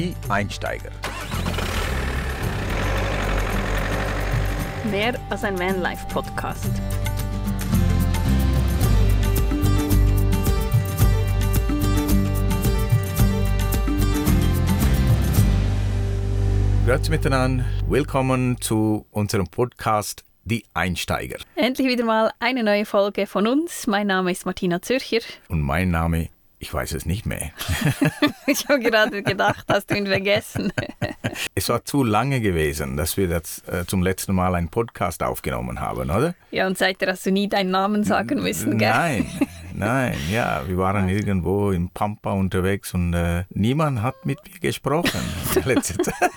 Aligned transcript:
Die 0.00 0.14
Einsteiger. 0.30 0.88
Mehr 4.90 5.20
als 5.28 5.44
ein 5.44 5.58
Vanlife-Podcast. 5.58 6.70
Grüezi 16.86 17.10
miteinander. 17.10 17.66
Willkommen 17.86 18.58
zu 18.58 19.04
unserem 19.10 19.48
Podcast 19.48 20.24
Die 20.44 20.64
Einsteiger. 20.72 21.36
Endlich 21.56 21.88
wieder 21.88 22.06
mal 22.06 22.32
eine 22.38 22.64
neue 22.64 22.86
Folge 22.86 23.26
von 23.26 23.46
uns. 23.46 23.86
Mein 23.86 24.06
Name 24.06 24.32
ist 24.32 24.46
Martina 24.46 24.80
Zürcher. 24.80 25.20
Und 25.48 25.60
mein 25.60 25.90
Name, 25.90 26.30
ich 26.60 26.72
weiß 26.72 26.92
es 26.92 27.06
nicht 27.06 27.24
mehr. 27.24 27.50
ich 28.46 28.68
habe 28.68 28.80
gerade 28.80 29.22
gedacht, 29.22 29.64
hast 29.66 29.90
du 29.90 29.96
ihn 29.96 30.06
vergessen. 30.06 30.70
es 31.54 31.68
war 31.70 31.84
zu 31.86 32.04
lange 32.04 32.42
gewesen, 32.42 32.98
dass 32.98 33.16
wir 33.16 33.28
das, 33.28 33.62
äh, 33.66 33.86
zum 33.86 34.02
letzten 34.02 34.34
Mal 34.34 34.54
einen 34.54 34.68
Podcast 34.68 35.22
aufgenommen 35.22 35.80
haben, 35.80 36.10
oder? 36.10 36.34
Ja, 36.50 36.66
und 36.66 36.76
seitdem 36.76 37.08
hast 37.08 37.24
du 37.24 37.32
nie 37.32 37.48
deinen 37.48 37.70
Namen 37.70 38.04
sagen 38.04 38.42
müssen, 38.42 38.76
gell? 38.76 38.90
Nein, 38.90 39.26
nein, 39.74 40.16
ja, 40.30 40.62
wir 40.68 40.76
waren 40.76 41.08
irgendwo 41.08 41.70
im 41.72 41.88
Pampa 41.88 42.32
unterwegs 42.32 42.92
und 42.92 43.14
äh, 43.14 43.44
niemand 43.48 44.02
hat 44.02 44.26
mit 44.26 44.38
mir 44.44 44.60
gesprochen. 44.60 45.20
letzte 45.64 45.96
Zeit. 45.96 46.30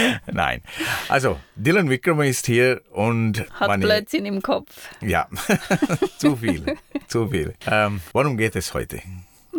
Nein. 0.32 0.62
Also, 1.08 1.38
Dylan 1.56 1.88
Wickrama 1.90 2.24
ist 2.24 2.46
hier 2.46 2.80
und. 2.90 3.44
Hat 3.52 3.68
meine, 3.68 3.84
Blödsinn 3.84 4.26
im 4.26 4.42
Kopf. 4.42 4.88
Ja, 5.00 5.28
zu 6.18 6.36
viel. 6.36 6.76
zu 7.08 7.28
viel. 7.28 7.54
Ähm, 7.66 8.00
worum 8.12 8.36
geht 8.36 8.56
es 8.56 8.74
heute? 8.74 9.00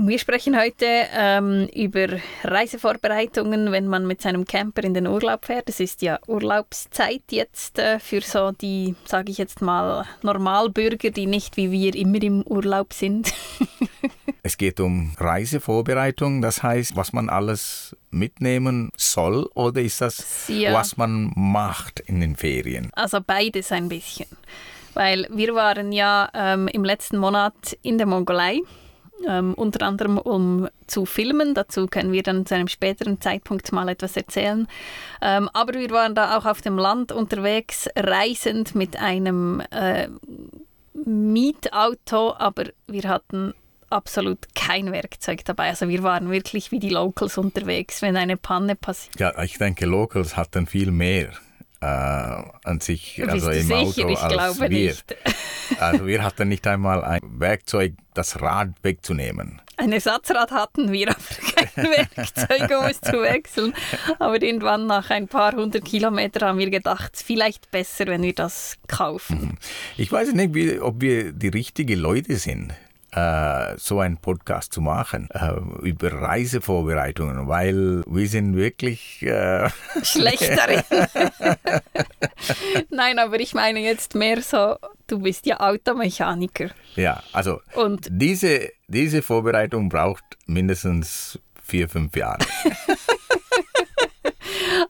Wir 0.05 0.19
sprechen 0.19 0.59
heute 0.59 0.85
ähm, 0.85 1.69
über 1.73 2.07
Reisevorbereitungen, 2.43 3.71
wenn 3.71 3.87
man 3.87 4.05
mit 4.05 4.21
seinem 4.21 4.43
Camper 4.43 4.83
in 4.83 4.93
den 4.93 5.07
Urlaub 5.07 5.45
fährt. 5.45 5.69
Es 5.69 5.79
ist 5.79 6.01
ja 6.01 6.19
Urlaubszeit 6.27 7.21
jetzt 7.29 7.79
äh, 7.79 7.99
für 7.99 8.19
so 8.19 8.51
die, 8.51 8.95
sage 9.05 9.31
ich 9.31 9.37
jetzt 9.37 9.61
mal, 9.61 10.05
Normalbürger, 10.21 11.09
die 11.09 11.25
nicht 11.25 11.55
wie 11.55 11.71
wir 11.71 11.95
immer 11.95 12.21
im 12.21 12.41
Urlaub 12.45 12.91
sind. 12.91 13.33
es 14.43 14.57
geht 14.57 14.81
um 14.81 15.13
Reisevorbereitung, 15.17 16.41
das 16.41 16.61
heißt, 16.61 16.97
was 16.97 17.13
man 17.13 17.29
alles 17.29 17.95
mitnehmen 18.11 18.91
soll 18.97 19.49
oder 19.53 19.79
ist 19.79 20.01
das, 20.01 20.49
ja. 20.49 20.73
was 20.73 20.97
man 20.97 21.31
macht 21.33 22.01
in 22.01 22.19
den 22.19 22.35
Ferien? 22.35 22.89
Also 22.91 23.19
beides 23.25 23.71
ein 23.71 23.87
bisschen. 23.87 24.27
Weil 24.95 25.27
wir 25.31 25.55
waren 25.55 25.93
ja 25.93 26.29
ähm, 26.33 26.67
im 26.67 26.83
letzten 26.83 27.17
Monat 27.17 27.77
in 27.83 27.97
der 27.97 28.05
Mongolei 28.05 28.59
ähm, 29.27 29.53
unter 29.53 29.85
anderem 29.85 30.17
um 30.17 30.67
zu 30.87 31.05
filmen. 31.05 31.53
Dazu 31.53 31.87
können 31.87 32.11
wir 32.11 32.23
dann 32.23 32.45
zu 32.45 32.55
einem 32.55 32.67
späteren 32.67 33.19
Zeitpunkt 33.21 33.71
mal 33.71 33.89
etwas 33.89 34.17
erzählen. 34.17 34.67
Ähm, 35.21 35.49
aber 35.53 35.73
wir 35.73 35.89
waren 35.91 36.15
da 36.15 36.37
auch 36.37 36.45
auf 36.45 36.61
dem 36.61 36.77
Land 36.77 37.11
unterwegs, 37.11 37.89
reisend 37.95 38.75
mit 38.75 38.97
einem 38.97 39.61
äh, 39.71 40.07
Mietauto, 41.05 42.35
aber 42.37 42.65
wir 42.87 43.03
hatten 43.03 43.53
absolut 43.89 44.55
kein 44.55 44.91
Werkzeug 44.91 45.45
dabei. 45.45 45.69
Also 45.69 45.87
wir 45.87 46.03
waren 46.03 46.31
wirklich 46.31 46.71
wie 46.71 46.79
die 46.79 46.89
Locals 46.89 47.37
unterwegs, 47.37 48.01
wenn 48.01 48.17
eine 48.17 48.37
Panne 48.37 48.75
passiert. 48.75 49.19
Ja, 49.19 49.43
ich 49.43 49.57
denke, 49.57 49.85
Locals 49.85 50.35
hatten 50.35 50.65
viel 50.65 50.91
mehr 50.91 51.29
äh, 51.83 52.43
an 52.63 52.79
sich, 52.79 53.21
also 53.27 53.51
im 53.51 53.63
sicher? 53.63 53.77
Auto 53.77 54.09
ich 54.09 54.19
als 54.19 54.59
wir. 54.59 54.69
Nicht. 54.69 55.15
Also 55.79 56.05
wir 56.05 56.21
hatten 56.23 56.49
nicht 56.49 56.67
einmal 56.67 57.03
ein 57.03 57.21
Werkzeug, 57.23 57.93
das 58.13 58.41
Rad 58.41 58.73
wegzunehmen. 58.83 59.61
Ein 59.77 59.93
Ersatzrad 59.93 60.51
hatten 60.51 60.91
wir, 60.91 61.09
aber 61.09 61.17
kein 61.55 61.85
Werkzeug, 62.15 62.79
um 62.79 62.85
es 62.85 63.01
zu 63.01 63.21
wechseln. 63.21 63.73
Aber 64.19 64.39
irgendwann 64.41 64.87
nach 64.87 65.09
ein 65.09 65.27
paar 65.27 65.53
hundert 65.53 65.85
Kilometern 65.85 66.49
haben 66.49 66.59
wir 66.59 66.69
gedacht, 66.69 67.13
vielleicht 67.15 67.71
besser, 67.71 68.05
wenn 68.07 68.21
wir 68.21 68.33
das 68.33 68.75
kaufen. 68.87 69.39
Mhm. 69.39 69.57
Ich 69.97 70.11
weiß 70.11 70.33
nicht, 70.33 70.53
wie, 70.53 70.79
ob 70.79 71.01
wir 71.01 71.31
die 71.31 71.47
richtigen 71.47 71.97
Leute 71.97 72.35
sind 72.35 72.73
äh, 73.15 73.77
so 73.77 73.99
einen 73.99 74.17
Podcast 74.17 74.73
zu 74.73 74.81
machen 74.81 75.29
äh, 75.31 75.53
über 75.85 76.11
Reisevorbereitungen, 76.13 77.47
weil 77.47 78.03
wir 78.07 78.27
sind 78.27 78.55
wirklich 78.55 79.21
äh, 79.21 79.69
schlecht 80.03 80.49
darin. 80.57 80.83
Nein, 82.89 83.19
aber 83.19 83.39
ich 83.39 83.53
meine 83.53 83.79
jetzt 83.79 84.15
mehr 84.15 84.41
so, 84.41 84.77
du 85.07 85.19
bist 85.19 85.45
ja 85.45 85.59
Automechaniker. 85.59 86.69
Ja, 86.95 87.21
also 87.33 87.59
Und 87.75 88.07
diese, 88.09 88.71
diese 88.87 89.21
Vorbereitung 89.21 89.89
braucht 89.89 90.23
mindestens 90.45 91.39
vier, 91.63 91.89
fünf 91.89 92.15
Jahre. 92.15 92.39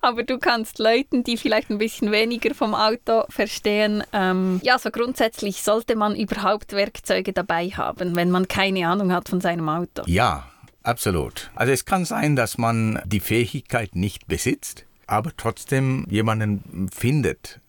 aber 0.01 0.23
du 0.23 0.37
kannst 0.39 0.79
Leuten, 0.79 1.23
die 1.23 1.37
vielleicht 1.37 1.69
ein 1.69 1.77
bisschen 1.77 2.11
weniger 2.11 2.53
vom 2.53 2.73
Auto 2.73 3.23
verstehen, 3.29 4.03
ähm, 4.13 4.59
ja, 4.63 4.77
so 4.79 4.91
grundsätzlich 4.91 5.63
sollte 5.63 5.95
man 5.95 6.15
überhaupt 6.15 6.73
Werkzeuge 6.73 7.33
dabei 7.33 7.69
haben, 7.69 8.15
wenn 8.15 8.31
man 8.31 8.47
keine 8.47 8.87
Ahnung 8.87 9.11
hat 9.11 9.29
von 9.29 9.41
seinem 9.41 9.69
Auto. 9.69 10.03
Ja, 10.05 10.47
absolut. 10.83 11.51
Also 11.55 11.71
es 11.73 11.85
kann 11.85 12.05
sein, 12.05 12.35
dass 12.35 12.57
man 12.57 13.01
die 13.05 13.19
Fähigkeit 13.19 13.95
nicht 13.95 14.27
besitzt, 14.27 14.85
aber 15.07 15.31
trotzdem 15.35 16.05
jemanden 16.09 16.89
findet, 16.93 17.59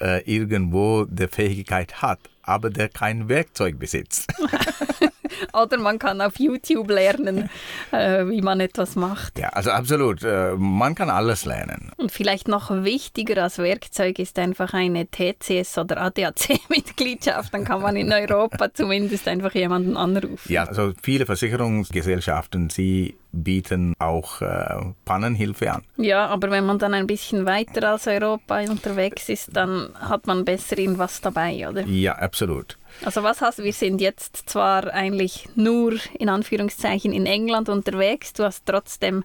äh, 0.00 0.22
irgendwo 0.24 1.04
der 1.04 1.28
Fähigkeit 1.28 2.02
hat, 2.02 2.20
aber 2.42 2.70
der 2.70 2.88
kein 2.88 3.28
Werkzeug 3.28 3.78
besitzt. 3.78 4.32
Oder 5.52 5.78
man 5.78 5.98
kann 5.98 6.20
auf 6.20 6.38
YouTube 6.38 6.90
lernen, 6.90 7.50
äh, 7.90 8.26
wie 8.26 8.42
man 8.42 8.60
etwas 8.60 8.96
macht. 8.96 9.38
Ja, 9.38 9.48
also 9.50 9.70
absolut. 9.70 10.22
Äh, 10.22 10.52
man 10.56 10.94
kann 10.94 11.10
alles 11.10 11.44
lernen. 11.44 11.90
Und 11.96 12.12
vielleicht 12.12 12.48
noch 12.48 12.70
wichtiger 12.70 13.42
als 13.42 13.58
Werkzeug 13.58 14.18
ist 14.18 14.38
einfach 14.38 14.74
eine 14.74 15.04
TCS- 15.04 15.80
oder 15.80 16.00
ADAC-Mitgliedschaft. 16.00 17.52
Dann 17.54 17.64
kann 17.64 17.82
man 17.82 17.96
in 17.96 18.12
Europa 18.12 18.72
zumindest 18.72 19.28
einfach 19.28 19.54
jemanden 19.54 19.96
anrufen. 19.96 20.52
Ja, 20.52 20.64
also 20.64 20.92
viele 21.02 21.26
Versicherungsgesellschaften, 21.26 22.70
sie 22.70 23.16
bieten 23.32 23.94
auch 23.98 24.42
äh, 24.42 24.92
Pannenhilfe 25.04 25.72
an. 25.72 25.82
Ja, 25.96 26.26
aber 26.26 26.50
wenn 26.50 26.66
man 26.66 26.78
dann 26.78 26.94
ein 26.94 27.06
bisschen 27.06 27.46
weiter 27.46 27.90
als 27.90 28.06
Europa 28.06 28.60
unterwegs 28.60 29.28
ist, 29.28 29.56
dann 29.56 29.88
hat 29.94 30.26
man 30.26 30.44
besser 30.44 30.78
irgendwas 30.78 31.20
dabei, 31.20 31.68
oder? 31.68 31.82
Ja, 31.86 32.14
absolut. 32.16 32.76
Also 33.04 33.22
was 33.22 33.40
hast 33.40 33.58
du? 33.58 33.64
Wir 33.64 33.72
sind 33.72 34.00
jetzt 34.00 34.48
zwar 34.48 34.92
eigentlich 34.92 35.48
nur 35.54 35.94
in 36.18 36.28
Anführungszeichen 36.28 37.12
in 37.12 37.26
England 37.26 37.68
unterwegs, 37.68 38.32
du 38.32 38.44
hast 38.44 38.66
trotzdem 38.66 39.24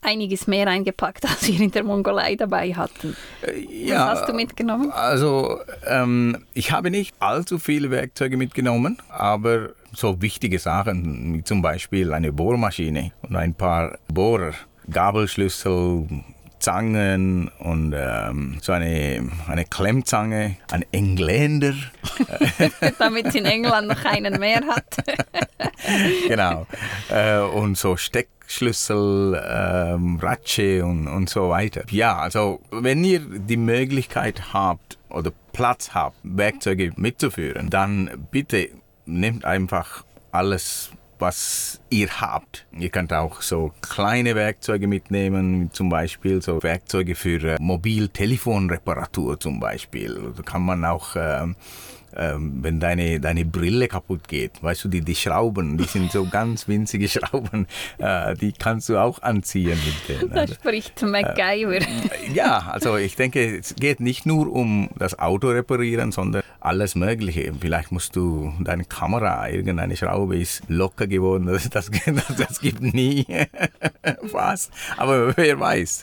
einiges 0.00 0.46
mehr 0.46 0.66
eingepackt, 0.66 1.24
als 1.28 1.48
wir 1.48 1.60
in 1.60 1.70
der 1.70 1.84
Mongolei 1.84 2.36
dabei 2.36 2.72
hatten. 2.74 3.16
Äh, 3.42 3.60
ja, 3.60 4.06
was 4.06 4.20
hast 4.20 4.28
du 4.28 4.32
mitgenommen? 4.32 4.90
Also 4.92 5.60
ähm, 5.86 6.44
ich 6.54 6.72
habe 6.72 6.90
nicht 6.90 7.14
allzu 7.20 7.58
viele 7.58 7.90
Werkzeuge 7.90 8.36
mitgenommen, 8.36 8.98
aber 9.08 9.70
so 9.92 10.20
wichtige 10.20 10.58
Sachen, 10.58 11.34
wie 11.34 11.44
zum 11.44 11.62
Beispiel 11.62 12.12
eine 12.12 12.32
Bohrmaschine 12.32 13.12
und 13.22 13.36
ein 13.36 13.54
paar 13.54 13.98
Bohrer, 14.12 14.52
Gabelschlüssel, 14.90 16.06
Zangen 16.58 17.48
und 17.58 17.94
ähm, 17.96 18.58
so 18.60 18.72
eine, 18.72 19.28
eine 19.46 19.64
Klemmzange, 19.64 20.56
ein 20.70 20.84
Engländer. 20.92 21.74
Damit 22.98 23.26
es 23.26 23.34
in 23.34 23.44
England 23.44 23.88
noch 23.88 24.04
einen 24.04 24.38
mehr 24.38 24.60
hat. 24.66 25.04
genau. 26.28 26.66
Äh, 27.10 27.38
und 27.38 27.76
so 27.76 27.96
Steckschlüssel, 27.96 29.42
ähm, 29.48 30.18
Ratsche 30.20 30.84
und, 30.84 31.08
und 31.08 31.28
so 31.28 31.50
weiter. 31.50 31.82
Ja, 31.90 32.18
also 32.18 32.60
wenn 32.70 33.04
ihr 33.04 33.20
die 33.20 33.56
Möglichkeit 33.56 34.52
habt 34.52 34.98
oder 35.08 35.32
Platz 35.52 35.90
habt, 35.94 36.16
Werkzeuge 36.22 36.92
mitzuführen, 36.96 37.70
dann 37.70 38.28
bitte 38.30 38.68
nehmt 39.06 39.44
einfach 39.44 40.04
alles 40.30 40.90
was 41.18 41.80
ihr 41.90 42.08
habt. 42.20 42.66
Ihr 42.72 42.90
könnt 42.90 43.12
auch 43.12 43.42
so 43.42 43.72
kleine 43.80 44.34
Werkzeuge 44.34 44.86
mitnehmen, 44.86 45.70
zum 45.72 45.88
Beispiel 45.88 46.42
so 46.42 46.62
Werkzeuge 46.62 47.14
für 47.14 47.42
äh, 47.42 47.56
Mobiltelefonreparatur 47.60 49.38
zum 49.40 49.60
Beispiel. 49.60 50.32
Da 50.36 50.42
kann 50.42 50.62
man 50.62 50.84
auch 50.84 51.16
äh, 51.16 51.46
ähm, 52.16 52.58
wenn 52.62 52.80
deine, 52.80 53.20
deine 53.20 53.44
Brille 53.44 53.88
kaputt 53.88 54.28
geht, 54.28 54.62
weißt 54.62 54.84
du, 54.84 54.88
die, 54.88 55.02
die 55.02 55.14
Schrauben, 55.14 55.78
die 55.78 55.84
sind 55.84 56.10
so 56.12 56.26
ganz 56.26 56.68
winzige 56.68 57.08
Schrauben, 57.08 57.66
äh, 57.98 58.34
die 58.34 58.52
kannst 58.52 58.88
du 58.88 58.98
auch 58.98 59.22
anziehen 59.22 59.78
mit 59.84 60.08
denen. 60.08 60.32
Da 60.32 60.40
also, 60.40 60.54
spricht 60.54 61.02
MacGyver. 61.02 61.76
Äh, 61.76 61.84
ja, 62.34 62.68
also 62.70 62.96
ich 62.96 63.16
denke, 63.16 63.58
es 63.58 63.74
geht 63.74 64.00
nicht 64.00 64.26
nur 64.26 64.50
um 64.52 64.90
das 64.98 65.18
Auto 65.18 65.48
reparieren, 65.48 66.12
sondern 66.12 66.42
alles 66.60 66.94
Mögliche. 66.94 67.52
Vielleicht 67.58 67.92
musst 67.92 68.16
du 68.16 68.52
deine 68.60 68.84
Kamera, 68.84 69.48
irgendeine 69.48 69.96
Schraube 69.96 70.38
ist 70.38 70.62
locker 70.68 71.06
geworden, 71.06 71.46
das, 71.46 71.70
das, 71.70 71.90
das 72.36 72.60
gibt 72.60 72.82
nie 72.82 73.26
was, 74.22 74.70
aber 74.96 75.36
wer 75.36 75.58
weiß. 75.60 76.02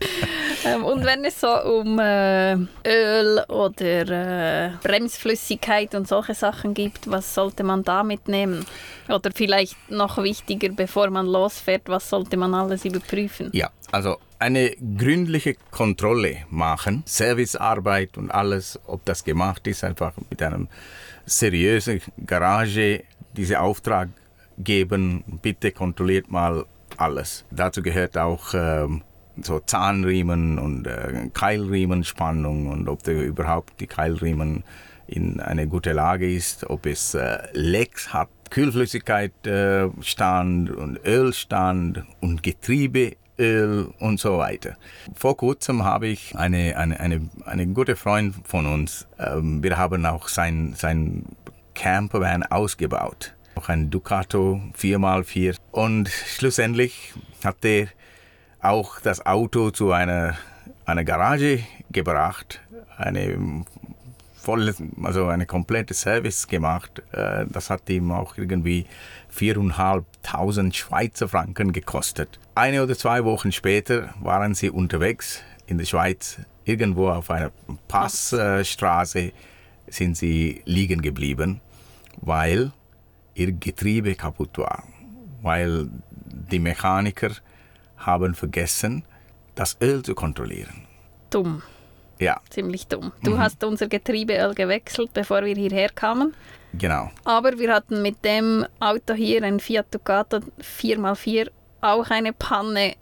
Ähm, 0.65 0.83
und 0.83 1.05
wenn 1.05 1.23
es 1.25 1.39
so 1.39 1.47
um 1.47 1.99
äh, 1.99 2.55
Öl 2.85 3.43
oder 3.47 4.65
äh, 4.65 4.71
Bremsflüssigkeit 4.81 5.93
und 5.95 6.07
solche 6.07 6.33
Sachen 6.33 6.73
gibt, 6.73 7.09
was 7.09 7.33
sollte 7.33 7.63
man 7.63 7.83
da 7.83 8.03
mitnehmen? 8.03 8.65
Oder 9.07 9.29
vielleicht 9.33 9.75
noch 9.91 10.17
wichtiger, 10.17 10.69
bevor 10.69 11.09
man 11.09 11.27
losfährt, 11.27 11.83
was 11.85 12.09
sollte 12.09 12.37
man 12.37 12.53
alles 12.53 12.85
überprüfen? 12.85 13.49
Ja, 13.53 13.69
also 13.91 14.17
eine 14.39 14.71
gründliche 14.97 15.55
Kontrolle 15.71 16.45
machen, 16.49 17.03
Servicearbeit 17.05 18.17
und 18.17 18.31
alles, 18.31 18.79
ob 18.87 19.05
das 19.05 19.23
gemacht 19.23 19.67
ist, 19.67 19.83
einfach 19.83 20.13
mit 20.29 20.41
einem 20.41 20.67
seriösen 21.25 22.01
Garage 22.25 23.03
diesen 23.33 23.57
Auftrag 23.57 24.09
geben, 24.57 25.23
bitte 25.41 25.71
kontrolliert 25.71 26.31
mal 26.31 26.65
alles. 26.97 27.45
Dazu 27.51 27.81
gehört 27.81 28.17
auch 28.17 28.53
ähm, 28.53 29.03
so 29.41 29.59
Zahnriemen 29.59 30.59
und 30.59 30.87
äh, 30.87 31.29
Keilriemenspannung 31.33 32.67
und 32.67 32.87
ob 32.89 33.03
der 33.03 33.23
überhaupt 33.23 33.79
die 33.79 33.87
Keilriemen 33.87 34.63
in 35.07 35.39
eine 35.39 35.67
gute 35.67 35.93
Lage 35.93 36.31
ist, 36.31 36.69
ob 36.69 36.85
es 36.85 37.13
äh, 37.13 37.39
Lecks 37.53 38.13
hat, 38.13 38.29
Kühlflüssigkeit 38.49 39.45
äh, 39.45 39.89
stand 40.01 40.71
und 40.71 40.99
Ölstand 41.05 42.03
und 42.21 42.43
Getriebeöl 42.43 43.93
und 43.99 44.19
so 44.19 44.37
weiter. 44.37 44.77
Vor 45.13 45.37
kurzem 45.37 45.83
habe 45.83 46.07
ich 46.07 46.35
eine, 46.35 46.77
eine, 46.77 46.99
eine, 46.99 47.29
eine 47.45 47.67
gute 47.67 47.95
Freund 47.95 48.35
von 48.45 48.65
uns, 48.65 49.07
ähm, 49.19 49.61
wir 49.63 49.77
haben 49.77 50.05
auch 50.05 50.27
sein, 50.27 50.73
sein 50.75 51.25
Campervan 51.75 52.43
ausgebaut. 52.43 53.35
Auch 53.55 53.69
ein 53.69 53.89
Ducato 53.89 54.61
4x4 54.77 55.55
und 55.71 56.09
schlussendlich 56.09 57.13
hat 57.43 57.63
er 57.63 57.87
auch 58.65 58.99
das 58.99 59.25
Auto 59.25 59.71
zu 59.71 59.91
einer, 59.91 60.35
einer 60.85 61.03
Garage 61.03 61.59
gebracht, 61.91 62.61
eine 62.97 63.63
voll, 64.35 64.73
also 65.03 65.27
eine 65.27 65.45
komplette 65.45 65.93
Service 65.93 66.47
gemacht. 66.47 67.01
Äh, 67.11 67.45
das 67.49 67.69
hat 67.69 67.89
ihm 67.89 68.11
auch 68.11 68.37
irgendwie 68.37 68.85
4.500 69.35 70.73
Schweizer 70.73 71.27
Franken 71.27 71.73
gekostet. 71.73 72.39
Eine 72.55 72.83
oder 72.83 72.97
zwei 72.97 73.23
Wochen 73.23 73.51
später 73.51 74.13
waren 74.21 74.55
sie 74.55 74.69
unterwegs 74.69 75.41
in 75.67 75.77
der 75.77 75.85
Schweiz, 75.85 76.39
irgendwo 76.63 77.09
auf 77.09 77.29
einer 77.31 77.51
Passstraße 77.87 79.31
sind 79.87 80.17
sie 80.17 80.61
liegen 80.65 81.01
geblieben, 81.01 81.61
weil 82.21 82.71
ihr 83.33 83.51
Getriebe 83.51 84.15
kaputt 84.15 84.57
war, 84.57 84.83
weil 85.41 85.89
die 86.25 86.59
Mechaniker 86.59 87.31
haben 87.97 88.35
vergessen, 88.35 89.03
das 89.55 89.77
Öl 89.81 90.03
zu 90.03 90.15
kontrollieren. 90.15 90.85
Dumm. 91.29 91.61
Ja. 92.19 92.39
Ziemlich 92.49 92.87
dumm. 92.87 93.11
Du 93.23 93.31
mhm. 93.31 93.39
hast 93.39 93.63
unser 93.63 93.87
Getriebeöl 93.87 94.53
gewechselt, 94.53 95.11
bevor 95.13 95.43
wir 95.43 95.55
hierher 95.55 95.89
kamen. 95.89 96.33
Genau. 96.73 97.11
Aber 97.23 97.57
wir 97.57 97.73
hatten 97.73 98.01
mit 98.01 98.23
dem 98.23 98.65
Auto 98.79 99.13
hier, 99.13 99.43
ein 99.43 99.59
Fiat 99.59 99.87
Ducato 99.91 100.39
4x4, 100.61 101.49
auch 101.81 102.09
eine 102.09 102.33
Panne 102.33 102.95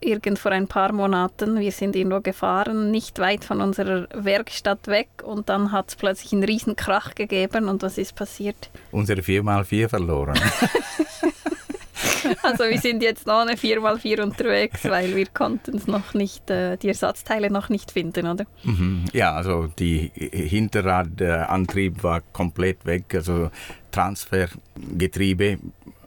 irgend 0.00 0.38
vor 0.38 0.52
ein 0.52 0.68
paar 0.68 0.92
Monaten. 0.92 1.58
Wir 1.58 1.72
sind 1.72 1.96
irgendwo 1.96 2.20
gefahren, 2.20 2.90
nicht 2.90 3.18
weit 3.18 3.44
von 3.44 3.60
unserer 3.60 4.06
Werkstatt 4.14 4.86
weg 4.88 5.08
und 5.24 5.48
dann 5.48 5.72
hat 5.72 5.88
es 5.88 5.96
plötzlich 5.96 6.32
einen 6.32 6.44
riesen 6.44 6.76
Krach 6.76 7.14
gegeben 7.14 7.68
und 7.68 7.82
was 7.82 7.98
ist 7.98 8.14
passiert? 8.14 8.70
Unsere 8.92 9.20
4x4 9.20 9.88
verloren. 9.88 10.38
Also 12.42 12.64
wir 12.64 12.78
sind 12.78 13.02
jetzt 13.02 13.26
noch 13.26 13.40
eine 13.40 13.54
4x4 13.54 14.22
unterwegs, 14.22 14.84
weil 14.84 15.14
wir 15.16 15.26
konnten 15.26 15.80
noch 15.86 16.14
nicht, 16.14 16.50
äh, 16.50 16.76
die 16.76 16.88
Ersatzteile 16.88 17.50
noch 17.50 17.68
nicht 17.68 17.90
finden, 17.90 18.26
oder? 18.26 18.46
Mhm. 18.64 19.04
Ja, 19.12 19.32
also 19.32 19.68
die 19.78 20.10
Hinterradantrieb 20.14 22.02
war 22.02 22.20
komplett 22.32 22.84
weg, 22.84 23.14
also 23.14 23.50
Transfergetriebe, 23.90 25.58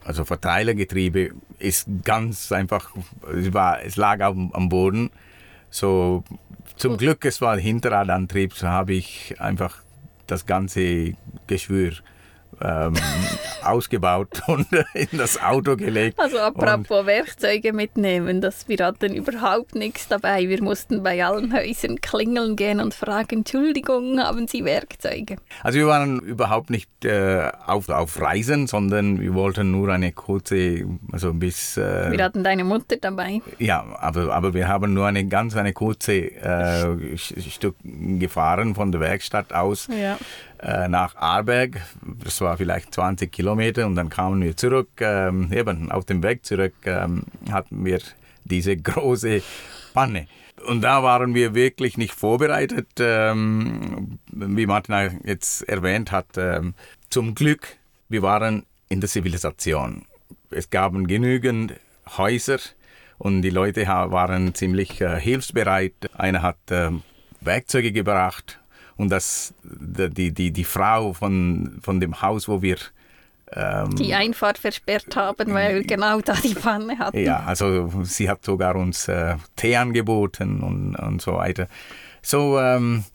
also 0.04 0.26
Verteilergetriebe 0.26 1.32
ist 1.60 1.88
ganz 2.04 2.52
einfach, 2.52 2.92
es, 3.36 3.54
war, 3.54 3.84
es 3.84 3.96
lag 3.96 4.22
auf, 4.22 4.36
am 4.54 4.70
Boden. 4.70 5.12
So, 5.70 6.24
zum. 6.76 6.98
Glück, 6.98 7.26
es 7.26 7.42
war 7.42 7.58
Hinterradantrieb, 7.58 8.54
so 8.54 8.68
habe 8.68 8.94
ich 8.94 9.40
einfach 9.40 9.78
das 10.26 10.46
ganze 10.46 11.14
Geschwür 11.48 11.94
ähm, 12.62 12.94
ausgebaut 13.64 14.42
und 14.48 14.68
in 14.94 15.18
das 15.18 15.42
Auto 15.42 15.76
gelegt. 15.76 16.20
Also 16.20 16.40
apropos 16.40 17.06
Werkzeuge 17.06 17.74
mitnehmen, 17.74 18.42
dass 18.42 18.68
wir 18.68 18.78
hatten 18.86 19.14
überhaupt 19.14 19.76
nichts 19.76 20.08
dabei. 20.08 20.48
Wir 20.48 20.62
mussten 20.62 21.04
bei 21.04 21.24
allen 21.24 21.54
Häusern 21.54 22.02
klingeln 22.02 22.56
gehen 22.56 22.80
und 22.80 22.94
fragen, 22.94 23.40
Entschuldigung, 23.40 24.20
haben 24.20 24.48
Sie 24.48 24.64
Werkzeuge? 24.64 25.38
Also 25.64 25.80
wir 25.80 25.88
waren 25.88 26.20
überhaupt 26.20 26.70
nicht 26.70 27.06
äh, 27.06 27.52
auf, 27.66 27.90
auf 27.90 28.22
Reisen, 28.22 28.68
sondern 28.68 29.20
wir 29.20 29.34
wollten 29.34 29.72
nur 29.72 29.90
eine 29.90 30.12
kurze, 30.12 30.86
also 31.12 31.34
bis... 31.34 31.78
Äh, 31.78 32.12
wir 32.12 32.24
hatten 32.24 32.44
deine 32.44 32.64
Mutter 32.64 32.98
dabei. 32.98 33.42
Ja, 33.58 33.86
aber, 34.00 34.34
aber 34.34 34.54
wir 34.54 34.68
haben 34.68 34.94
nur 34.94 35.08
eine 35.08 35.26
ganz 35.26 35.56
eine 35.56 35.74
kurze 35.74 36.14
äh, 36.14 37.18
Stück 37.18 37.76
gefahren 37.84 38.76
von 38.76 38.92
der 38.92 39.02
Werkstatt 39.02 39.54
aus. 39.54 39.88
Ja. 39.88 40.18
Äh, 40.62 40.90
nach 40.90 41.16
Aarberg. 41.16 41.80
Das 42.22 42.42
war 42.42 42.58
vielleicht 42.58 42.94
20 42.94 43.32
Kilometer 43.32 43.86
und 43.86 43.96
dann 43.96 44.10
kamen 44.10 44.42
wir 44.42 44.58
zurück. 44.58 44.90
Ähm, 45.00 45.54
eben 45.54 45.90
auf 45.90 46.04
dem 46.04 46.22
Weg 46.22 46.46
zurück 46.46 46.74
ähm, 46.84 47.24
hatten 47.50 47.86
wir 47.86 48.00
diese 48.44 48.76
große 48.78 49.42
Panne. 49.94 50.28
Und 50.68 50.82
da 50.82 51.02
waren 51.02 51.34
wir 51.34 51.56
wirklich 51.56 51.98
nicht 51.98 52.14
vorbereitet, 52.14 52.88
ähm, 53.00 54.20
wie 54.34 54.66
Martina 54.66 55.10
jetzt 55.24 55.62
erwähnt 55.70 56.12
hat. 56.12 56.28
Ähm, 56.36 56.74
zum 57.10 57.36
Glück, 57.36 57.78
wir 58.10 58.22
waren 58.22 58.66
in 58.90 59.00
der 59.00 59.10
Zivilisation. 59.10 60.04
Es 60.50 60.70
gab 60.70 60.94
genügend 61.08 61.76
Häuser 62.18 62.60
und 63.18 63.44
die 63.44 63.50
Leute 63.50 63.88
waren 63.88 64.54
ziemlich 64.54 65.00
äh, 65.00 65.22
hilfsbereit. 65.22 65.94
Einer 66.18 66.42
hat 66.42 66.58
äh, 66.70 66.92
Werkzeuge 67.40 67.94
gebracht 67.94 68.60
und 69.00 69.10
dass 69.10 69.54
die, 69.64 70.32
die, 70.34 70.52
die 70.52 70.64
Frau 70.64 71.14
von, 71.14 71.80
von 71.82 72.00
dem 72.02 72.22
Haus, 72.22 72.50
wo 72.50 72.62
wir 72.62 72.78
ähm, 73.54 73.96
die 73.96 74.14
Einfahrt 74.14 74.58
versperrt 74.58 75.16
haben, 75.16 75.54
weil 75.54 75.76
wir 75.76 75.84
genau 75.84 76.20
da 76.20 76.34
die 76.34 76.54
Pfanne 76.54 77.00
hatten. 77.00 77.18
Ja, 77.18 77.44
also 77.46 78.04
sie 78.04 78.30
hat 78.30 78.44
sogar 78.44 78.76
uns 78.76 79.08
äh, 79.08 79.38
Tee 79.56 79.78
angeboten 79.78 80.62
und, 80.62 80.96
und 80.96 81.22
so 81.22 81.36
weiter. 81.36 81.68
So, 82.22 82.60
ähm, 82.60 83.06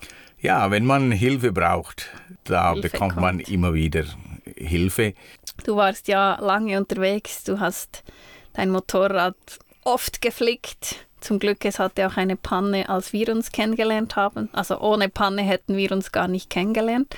ja, 0.41 0.71
wenn 0.71 0.87
man 0.87 1.13
Hilfe 1.13 1.53
braucht, 1.53 2.09
da 2.45 2.73
Hilfe 2.73 2.88
bekommt 2.88 3.12
kommt. 3.12 3.23
man 3.23 3.41
immer 3.41 3.75
wieder 3.75 4.05
Hilfe. 4.57 5.12
Du 5.67 5.76
warst 5.76 6.09
ja 6.09 6.38
lange 6.41 6.79
unterwegs, 6.79 7.45
du 7.45 7.61
hast 7.61 8.03
dein 8.55 8.71
Motorrad 8.71 9.37
oft 9.85 10.23
geflickt. 10.23 11.07
Zum 11.25 11.38
Glück, 11.38 11.64
es 11.64 11.78
hatte 11.78 12.07
auch 12.07 12.19
eine 12.19 12.37
Panne, 12.37 12.90
als 12.90 13.14
wir 13.14 13.31
uns 13.31 13.50
kennengelernt 13.50 14.14
haben. 14.14 14.50
Also 14.52 14.78
ohne 14.78 15.09
Panne 15.09 15.40
hätten 15.40 15.75
wir 15.75 15.90
uns 15.90 16.12
gar 16.12 16.28
nicht 16.28 16.50
kennengelernt. 16.50 17.16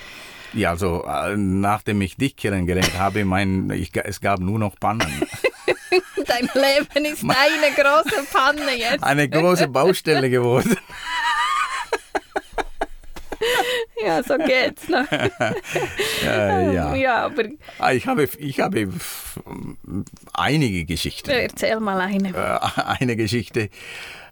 Ja, 0.53 0.71
also 0.71 1.05
äh, 1.05 1.37
nachdem 1.37 2.01
ich 2.03 2.17
dich 2.17 2.37
kennengelernt 2.37 2.93
habe, 2.99 3.25
mein, 3.25 3.69
ich, 3.71 3.91
es 3.97 4.21
gab 4.21 4.39
nur 4.39 4.61
noch 4.61 4.79
Pannen. 4.79 5.01
Dein 6.27 6.49
Leben 6.55 7.05
ist 7.05 7.25
eine 7.25 7.75
große 7.75 8.27
Panne 8.33 8.79
jetzt. 8.79 9.03
Eine 9.03 9.29
große 9.29 9.67
Baustelle 9.67 10.31
geworden. 10.31 10.77
ja, 14.07 14.23
so 14.23 14.37
geht's. 14.39 14.89
Ne? 14.89 15.07
äh, 16.25 16.75
ja. 16.75 16.95
ja, 16.95 17.25
aber 17.27 17.45
ah, 17.79 17.93
ich 17.93 18.07
habe, 18.07 18.25
ich 18.39 18.61
habe 18.61 18.89
einige 20.33 20.85
Geschichten. 20.85 21.31
Erzähl 21.31 21.81
mal 21.81 22.01
eine. 22.01 22.31
Äh, 22.31 22.81
eine 22.83 23.17
Geschichte. 23.17 23.71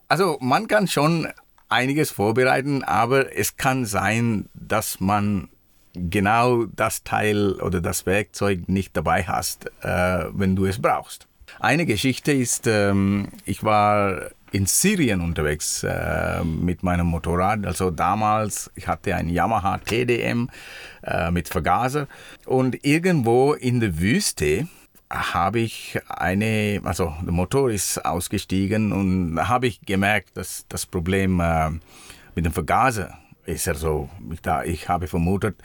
Also 0.09 0.38
man 0.40 0.69
kann 0.69 0.87
schon 0.87 1.28
einiges 1.69 2.11
vorbereiten, 2.11 2.85
aber 2.85 3.37
es 3.37 3.57
kann 3.57 3.85
sein, 3.85 4.49
dass 4.54 5.00
man 5.00 5.49
genau 5.95 6.64
das 6.64 7.04
Teil 7.04 7.61
oder 7.61 7.81
das 7.81 8.07
Werkzeug 8.07 8.69
nicht 8.69 8.97
dabei 8.97 9.25
hast, 9.25 9.66
äh, 9.83 10.25
wenn 10.33 10.57
du 10.57 10.66
es 10.66 10.81
brauchst. 10.81 11.26
Eine 11.61 11.87
Geschichte 11.87 12.33
ist, 12.33 12.66
ähm, 12.66 13.28
ich 13.45 13.62
war 13.62 14.31
in 14.54 14.66
Syrien 14.66 15.20
unterwegs 15.20 15.82
äh, 15.82 16.44
mit 16.44 16.84
meinem 16.84 17.08
Motorrad. 17.08 17.66
Also 17.66 17.90
damals, 17.90 18.70
ich 18.76 18.87
hatte 18.87 19.16
ein 19.16 19.28
Yamaha 19.28 19.78
TDM 19.78 20.49
äh, 21.02 21.32
mit 21.32 21.49
Vergaser 21.49 22.06
und 22.46 22.84
irgendwo 22.84 23.54
in 23.54 23.80
der 23.80 23.99
Wüste 23.99 24.68
habe 25.11 25.58
ich 25.58 25.99
eine, 26.08 26.80
also 26.84 27.12
der 27.23 27.32
Motor 27.32 27.70
ist 27.70 28.04
ausgestiegen 28.04 28.92
und 28.92 29.49
habe 29.49 29.66
ich 29.66 29.80
gemerkt, 29.80 30.37
dass 30.37 30.66
das 30.68 30.87
Problem 30.87 31.40
äh, 31.40 31.70
mit 32.37 32.44
dem 32.44 32.52
Vergaser 32.52 33.18
ist 33.47 33.67
er 33.67 33.75
so, 33.75 34.09
ich, 34.33 34.41
da, 34.41 34.65
ich 34.65 34.89
habe 34.89 35.07
vermutet, 35.07 35.57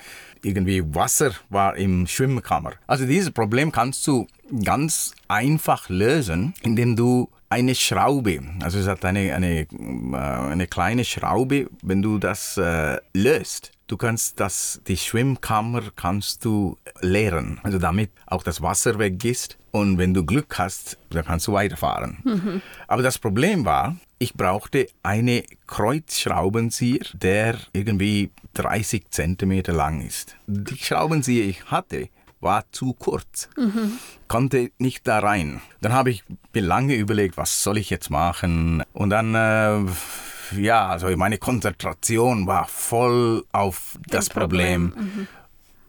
irgendwie 0.44 0.84
Wasser 0.96 1.32
war 1.50 1.76
im 1.76 2.08
Schwimmkammer. 2.08 2.74
Also 2.88 3.06
dieses 3.06 3.32
Problem 3.32 3.72
kannst 3.72 4.06
du 4.08 4.28
ganz 4.64 5.14
einfach 5.28 5.90
lösen, 5.90 6.54
indem 6.62 6.96
du 6.96 7.30
eine 7.50 7.74
Schraube, 7.74 8.42
also 8.62 8.80
es 8.80 8.88
hat 8.88 9.04
eine, 9.06 9.34
eine, 9.34 9.62
äh, 9.62 10.16
eine 10.16 10.68
kleine 10.68 11.04
Schraube, 11.04 11.68
wenn 11.82 12.02
du 12.02 12.20
das 12.20 12.58
äh, 12.58 12.98
löst, 13.14 13.72
du 13.88 13.98
kannst 13.98 14.40
das, 14.40 14.82
die 14.88 14.98
Schwimmkammer 14.98 15.82
kannst 15.96 16.46
du 16.46 16.78
leeren, 17.02 17.60
also 17.64 17.80
damit 17.80 18.12
auch 18.28 18.44
das 18.44 18.62
Wasser 18.62 19.00
weg 19.00 19.26
ist 19.26 19.58
und 19.72 19.98
wenn 19.98 20.14
du 20.14 20.24
Glück 20.24 20.60
hast, 20.60 20.98
dann 21.10 21.26
kannst 21.26 21.48
du 21.48 21.54
weiterfahren. 21.54 22.20
Mhm. 22.24 22.62
Aber 22.88 23.02
das 23.02 23.18
Problem 23.18 23.66
war, 23.66 23.96
ich 24.20 24.34
brauchte 24.34 24.88
eine 25.02 25.44
Kreuzschraubenzieher, 25.66 27.06
der 27.14 27.58
irgendwie 27.74 28.32
30 28.54 29.10
Zentimeter 29.10 29.72
lang 29.74 30.06
ist. 30.06 30.36
Die 30.46 30.78
Schraubenzieher, 30.78 31.46
ich 31.46 31.66
hatte, 31.66 32.10
war 32.42 32.66
zu 32.72 32.94
kurz, 32.94 33.50
mhm. 33.58 33.94
konnte 34.28 34.72
nicht 34.78 35.08
da 35.08 35.20
rein. 35.20 35.62
Dann 35.82 35.94
habe 35.94 36.12
ich 36.12 36.24
mir 36.54 36.62
lange 36.62 36.96
überlegt, 36.96 37.38
was 37.38 37.64
soll 37.64 37.78
ich 37.78 37.90
jetzt 37.90 38.10
machen? 38.10 38.84
Und 38.94 39.10
dann, 39.10 39.36
äh, 39.36 40.60
ja, 40.60 40.88
also 40.88 41.16
meine 41.16 41.38
Konzentration 41.38 42.46
war 42.46 42.68
voll 42.68 43.46
auf 43.52 43.98
das, 44.08 44.30
Problem. 44.30 44.92
Problem. 44.92 45.12
Mhm. 45.16 45.28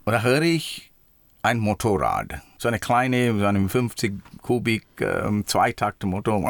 Und 0.04 0.12
da 0.12 0.22
höre 0.22 0.42
ich 0.42 0.92
ein 1.42 1.58
Motorrad, 1.58 2.40
so 2.60 2.68
eine 2.68 2.78
kleine, 2.78 3.38
so 3.38 3.46
eine 3.46 3.66
50 3.68 4.20
Kubik, 4.42 4.84
äh, 5.00 5.44
Zweitakte 5.46 6.06
Motor. 6.06 6.36
Und 6.36 6.44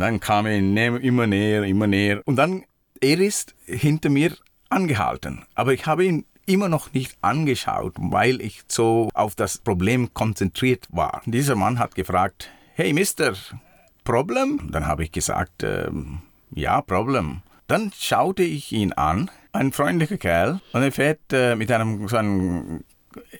dann 0.00 0.20
kam 0.20 0.44
er 0.44 0.58
immer 0.58 1.26
näher, 1.26 1.62
immer 1.64 1.86
näher. 1.86 2.20
Und 2.26 2.36
dann, 2.36 2.64
er 3.00 3.18
ist 3.18 3.54
hinter 3.64 4.10
mir 4.10 4.36
angehalten. 4.68 5.46
Aber 5.54 5.72
ich 5.72 5.86
habe 5.86 6.04
ihn 6.04 6.26
immer 6.44 6.68
noch 6.68 6.92
nicht 6.92 7.16
angeschaut, 7.22 7.94
weil 7.96 8.42
ich 8.42 8.62
so 8.68 9.08
auf 9.14 9.34
das 9.34 9.56
Problem 9.56 10.12
konzentriert 10.12 10.86
war. 10.90 11.22
Dieser 11.24 11.56
Mann 11.56 11.78
hat 11.78 11.94
gefragt, 11.94 12.50
hey 12.74 12.92
Mister, 12.92 13.32
Problem? 14.04 14.68
Dann 14.70 14.86
habe 14.86 15.04
ich 15.04 15.12
gesagt, 15.12 15.62
äh, 15.62 15.90
ja, 16.50 16.82
Problem. 16.82 17.40
Dann 17.66 17.90
schaute 17.98 18.42
ich 18.42 18.70
ihn 18.72 18.92
an, 18.92 19.30
ein 19.52 19.72
freundlicher 19.72 20.18
Kerl, 20.18 20.60
und 20.72 20.82
er 20.82 20.92
fährt 20.92 21.32
äh, 21.32 21.54
mit 21.54 21.70
einem, 21.70 22.06
so 22.08 22.16
einem, 22.16 22.84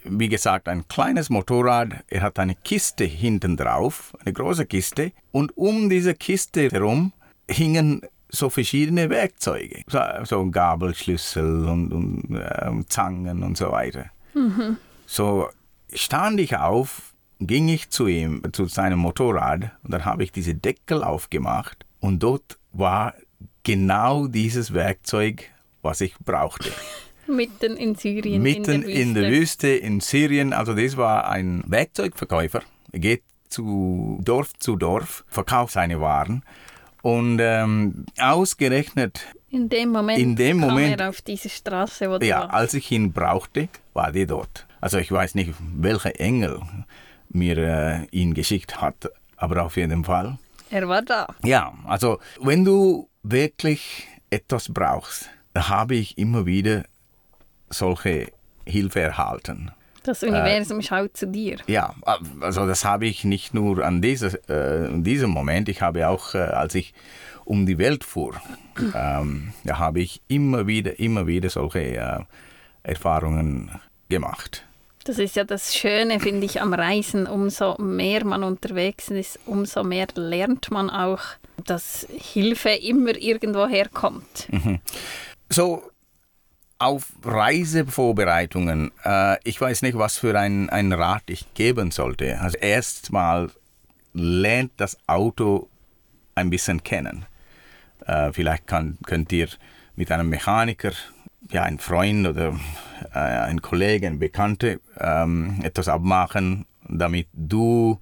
wie 0.05 0.29
gesagt, 0.29 0.69
ein 0.69 0.87
kleines 0.89 1.31
Motorrad. 1.31 2.05
Er 2.09 2.23
hat 2.23 2.39
eine 2.39 2.55
Kiste 2.55 3.05
hinten 3.05 3.57
drauf, 3.57 4.17
eine 4.25 4.33
große 4.33 4.67
Kiste, 4.67 5.13
und 5.33 5.57
um 5.57 5.89
diese 5.89 6.15
Kiste 6.15 6.71
herum 6.71 7.13
hingen 7.51 8.03
so 8.31 8.51
verschiedene 8.51 9.09
Werkzeuge, 9.09 9.83
so, 9.87 10.01
so 10.25 10.51
Gabelschlüssel 10.51 11.67
und, 11.67 11.93
und 11.93 12.37
äh, 12.37 12.71
Zangen 12.89 13.43
und 13.43 13.57
so 13.57 13.71
weiter. 13.73 14.07
Mhm. 14.35 14.77
So 15.07 15.49
stand 15.93 16.39
ich 16.41 16.57
auf, 16.57 17.15
ging 17.41 17.69
ich 17.69 17.91
zu 17.91 18.07
ihm, 18.07 18.43
zu 18.53 18.67
seinem 18.67 18.99
Motorrad 18.99 19.71
und 19.83 19.93
dann 19.93 20.05
habe 20.05 20.25
ich 20.25 20.33
diese 20.33 20.55
Deckel 20.55 21.03
aufgemacht 21.03 21.87
und 22.01 22.23
dort 22.23 22.59
war 22.73 23.15
genau 23.63 24.27
dieses 24.27 24.75
Werkzeug, 24.75 25.45
was 25.83 26.01
ich 26.01 26.17
brauchte. 26.19 26.71
Mitten 27.29 27.77
in 27.77 27.95
Syrien. 27.95 28.43
Mitten 28.43 28.73
in 28.73 28.81
der, 28.83 28.91
in 28.91 29.15
der 29.15 29.31
Wüste 29.31 29.69
in 29.69 30.01
Syrien. 30.01 30.53
Also 30.53 30.75
das 30.75 30.97
war 30.97 31.29
ein 31.29 31.63
Werkzeugverkäufer. 31.67 32.63
Er 32.93 32.99
geht 32.99 33.23
zu 33.49 34.19
Dorf 34.23 34.53
zu 34.59 34.77
Dorf, 34.77 35.25
verkauft 35.29 35.75
seine 35.75 36.01
Waren 36.01 36.43
und 37.03 37.39
ähm, 37.41 38.05
ausgerechnet 38.19 39.21
in 39.51 39.69
dem 39.69 39.91
Moment, 39.91 40.19
in 40.19 40.37
dem 40.37 40.61
kam 40.61 40.71
Moment 40.71 41.01
er 41.01 41.09
auf 41.09 41.23
diese 41.23 41.49
Straße. 41.49 42.11
Wo 42.11 42.17
ja, 42.25 42.47
als 42.47 42.75
ich 42.75 42.91
ihn 42.91 43.13
brauchte, 43.13 43.69
war 43.95 44.13
die 44.13 44.27
dort. 44.27 44.67
Also 44.81 44.99
ich 44.99 45.11
weiß 45.11 45.35
nicht, 45.35 45.55
welcher 45.75 46.21
Engel 46.21 46.61
mir 47.31 47.59
äh, 47.59 48.07
ihn 48.11 48.35
geschickt 48.35 48.81
hat, 48.81 49.11
aber 49.37 49.65
auf 49.65 49.77
jeden 49.77 50.05
Fall. 50.05 50.39
Er 50.71 50.87
war 50.89 51.03
da. 51.03 51.29
Ja, 51.43 51.73
also 51.87 52.19
wenn 52.41 52.65
du 52.65 53.09
wirklich 53.23 54.07
etwas 54.31 54.73
brauchst, 54.73 55.31
habe 55.57 55.95
ich 55.95 56.19
immer 56.19 56.45
wieder 56.45 56.85
solche 57.71 58.33
Hilfe 58.65 59.01
erhalten. 59.01 59.73
Das 60.05 60.23
Universum 60.23 60.81
äh, 60.81 60.83
schaut 60.83 61.17
zu 61.17 61.27
dir. 61.27 61.59
Ja, 61.67 61.95
also 62.41 62.67
das 62.67 62.85
habe 62.85 63.07
ich 63.07 63.25
nicht 63.25 63.53
nur 63.53 63.85
an 63.85 64.01
dieser, 64.01 64.31
äh, 64.49 64.87
in 64.87 65.05
diesem 65.05 65.31
Moment, 65.31 65.69
ich 65.69 65.83
habe 65.83 66.09
auch, 66.09 66.35
äh, 66.35 66.39
als 66.39 66.75
ich 66.75 66.95
um 67.45 67.67
die 67.67 67.79
Welt 67.79 68.05
fuhr, 68.05 68.35
ähm, 68.95 69.53
da 69.65 69.79
habe 69.79 70.01
ich 70.01 70.23
immer 70.29 70.67
wieder, 70.67 70.99
immer 70.99 71.27
wieder 71.27 71.51
solche 71.51 71.81
äh, 71.81 72.21
Erfahrungen 72.83 73.71
gemacht. 74.09 74.65
Das 75.05 75.19
ist 75.19 75.37
ja 75.37 75.45
das 75.45 75.75
Schöne, 75.75 76.21
finde 76.21 76.45
ich, 76.45 76.61
am 76.61 76.75
Reisen. 76.75 77.27
Umso 77.27 77.77
mehr 77.79 78.25
man 78.27 78.45
unterwegs 78.45 79.09
ist, 79.09 79.39
umso 79.47 79.83
mehr 79.83 80.07
lernt 80.15 80.71
man 80.71 80.91
auch, 80.91 81.21
dass 81.65 82.07
Hilfe 82.11 82.71
immer 82.71 83.17
irgendwo 83.17 83.67
herkommt. 83.67 84.49
Mhm. 84.51 84.81
So, 85.49 85.83
auf 86.79 87.13
Reisevorbereitungen, 87.25 88.93
äh, 89.05 89.37
ich 89.45 89.61
weiß 89.61 89.83
nicht, 89.83 89.99
was 89.99 90.19
für 90.19 90.39
ein, 90.39 90.71
ein 90.71 90.93
Rat 90.93 91.25
ich 91.27 91.53
geben 91.55 91.91
sollte. 91.91 92.41
Also 92.41 92.59
erstmal 92.59 93.51
lernt 94.13 94.73
das 94.77 94.97
Auto 95.07 95.69
ein 96.35 96.51
bisschen 96.51 96.83
kennen. 96.83 97.27
Äh, 98.07 98.33
vielleicht 98.33 98.67
kann, 98.67 98.99
könnt 99.05 99.33
ihr 99.33 99.49
mit 99.97 100.13
einem 100.13 100.29
Mechaniker, 100.29 100.93
ja, 101.51 101.65
ein 101.65 101.79
Freund 101.79 102.27
oder 102.27 102.59
äh, 103.13 103.19
ein 103.19 103.61
Kollege, 103.61 104.07
ein 104.07 104.19
Bekannter 104.19 104.77
ähm, 104.99 105.61
etwas 105.63 105.89
abmachen, 105.89 106.67
damit 106.89 107.27
du 107.33 108.01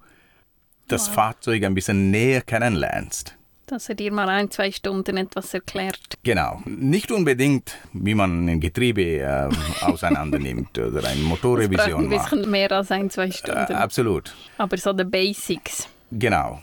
das 0.87 1.07
wow. 1.07 1.15
Fahrzeug 1.15 1.63
ein 1.63 1.73
bisschen 1.73 2.11
näher 2.11 2.41
kennenlernst 2.41 3.36
dass 3.67 3.89
er 3.89 3.95
dir 3.95 4.11
mal 4.11 4.29
ein, 4.29 4.49
zwei 4.49 4.71
Stunden 4.71 5.17
etwas 5.17 5.53
erklärt. 5.53 6.15
Genau. 6.23 6.61
Nicht 6.65 7.11
unbedingt, 7.11 7.75
wie 7.93 8.15
man 8.15 8.47
ein 8.47 8.59
Getriebe 8.59 9.19
äh, 9.19 9.49
auseinander 9.81 10.39
nimmt 10.39 10.77
oder 10.77 11.07
eine 11.07 11.21
Motorrevision 11.21 12.09
macht. 12.09 12.31
Ein 12.31 12.39
bisschen 12.39 12.51
mehr 12.51 12.71
als 12.71 12.91
ein, 12.91 13.09
zwei 13.09 13.29
Stunden. 13.31 13.71
Äh, 13.71 13.75
absolut. 13.75 14.33
Aber 14.57 14.77
so 14.77 14.93
die 14.93 15.03
Basics. 15.03 15.87
Genau. 16.11 16.61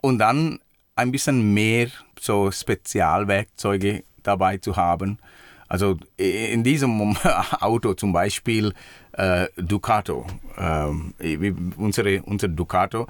Und 0.00 0.18
dann 0.18 0.60
ein 0.94 1.12
bisschen 1.12 1.52
mehr 1.52 1.88
so 2.18 2.50
Spezialwerkzeuge 2.50 4.04
dabei 4.22 4.58
zu 4.58 4.76
haben. 4.76 5.18
Also 5.68 5.96
in 6.16 6.62
diesem 6.62 7.16
Auto 7.60 7.94
zum 7.94 8.12
Beispiel 8.12 8.72
äh, 9.12 9.46
Ducato, 9.56 10.26
äh, 10.56 11.50
unsere, 11.76 12.22
unser 12.22 12.48
Ducato, 12.48 13.06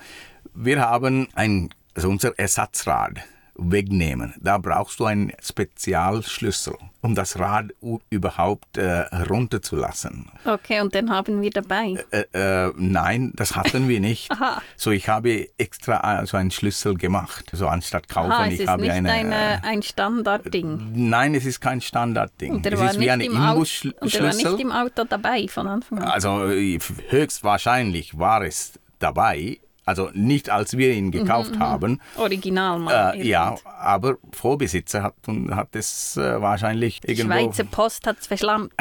wir 0.54 0.80
haben 0.80 1.28
ein 1.34 1.68
also 1.96 2.08
unser 2.08 2.38
Ersatzrad 2.38 3.22
wegnehmen. 3.58 4.34
Da 4.38 4.58
brauchst 4.58 5.00
du 5.00 5.06
einen 5.06 5.32
Spezialschlüssel, 5.42 6.74
um 7.00 7.14
das 7.14 7.38
Rad 7.38 7.72
überhaupt 8.10 8.76
äh, 8.76 9.06
runterzulassen. 9.30 10.26
Okay, 10.44 10.82
und 10.82 10.94
den 10.94 11.10
haben 11.10 11.40
wir 11.40 11.50
dabei? 11.50 12.04
Äh, 12.10 12.66
äh, 12.66 12.72
nein, 12.76 13.32
das 13.34 13.56
hatten 13.56 13.88
wir 13.88 14.00
nicht. 14.00 14.30
Aha. 14.30 14.60
So, 14.76 14.90
ich 14.90 15.08
habe 15.08 15.48
extra 15.56 16.20
äh, 16.20 16.26
so 16.26 16.36
einen 16.36 16.50
Schlüssel 16.50 16.96
gemacht, 16.96 17.50
so 17.52 17.66
anstatt 17.66 18.10
kaufen. 18.10 18.32
Aha, 18.32 18.46
es 18.46 18.54
ich 18.54 18.60
ist 18.60 18.68
habe 18.68 18.82
nicht 18.82 18.92
eine, 18.92 19.10
eine, 19.10 19.64
ein 19.64 19.82
Standardding. 19.82 20.92
Nein, 20.92 21.34
es 21.34 21.46
ist 21.46 21.60
kein 21.60 21.80
Standardding. 21.80 22.62
Es 22.62 22.80
ist 22.80 23.00
wie 23.00 23.10
ein 23.10 23.22
Imbusschlüssel. 23.22 23.98
Und 24.00 24.12
der 24.12 24.22
war 24.22 24.34
nicht 24.34 24.60
im 24.60 24.72
Auto 24.72 25.04
dabei 25.04 25.48
von 25.48 25.66
Anfang 25.66 26.00
an. 26.00 26.08
Also 26.10 26.50
äh, 26.50 26.78
höchstwahrscheinlich 27.08 28.18
war 28.18 28.42
es 28.42 28.78
dabei, 28.98 29.58
also 29.86 30.10
nicht, 30.12 30.50
als 30.50 30.76
wir 30.76 30.92
ihn 30.92 31.12
gekauft 31.12 31.52
mhm, 31.52 31.58
mhm. 31.58 31.62
haben. 31.62 32.00
Original 32.16 32.78
mal. 32.80 33.14
Äh, 33.14 33.26
ja, 33.26 33.54
aber 33.78 34.16
Vorbesitzer 34.32 35.02
hat, 35.02 35.14
hat 35.52 35.76
es 35.76 36.16
äh, 36.16 36.42
wahrscheinlich 36.42 37.00
Die 37.00 37.12
irgendwo... 37.12 37.34
Schweizer 37.34 37.64
Post 37.64 38.06
hat 38.06 38.18
es 38.20 38.26
verschlammt. 38.26 38.72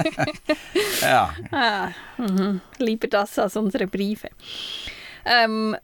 ja. 1.02 1.34
Ah, 1.52 1.88
mhm. 2.16 2.62
Lieber 2.78 3.08
das 3.08 3.38
als 3.38 3.56
unsere 3.56 3.86
Briefe. 3.86 4.30
Ähm, 5.26 5.76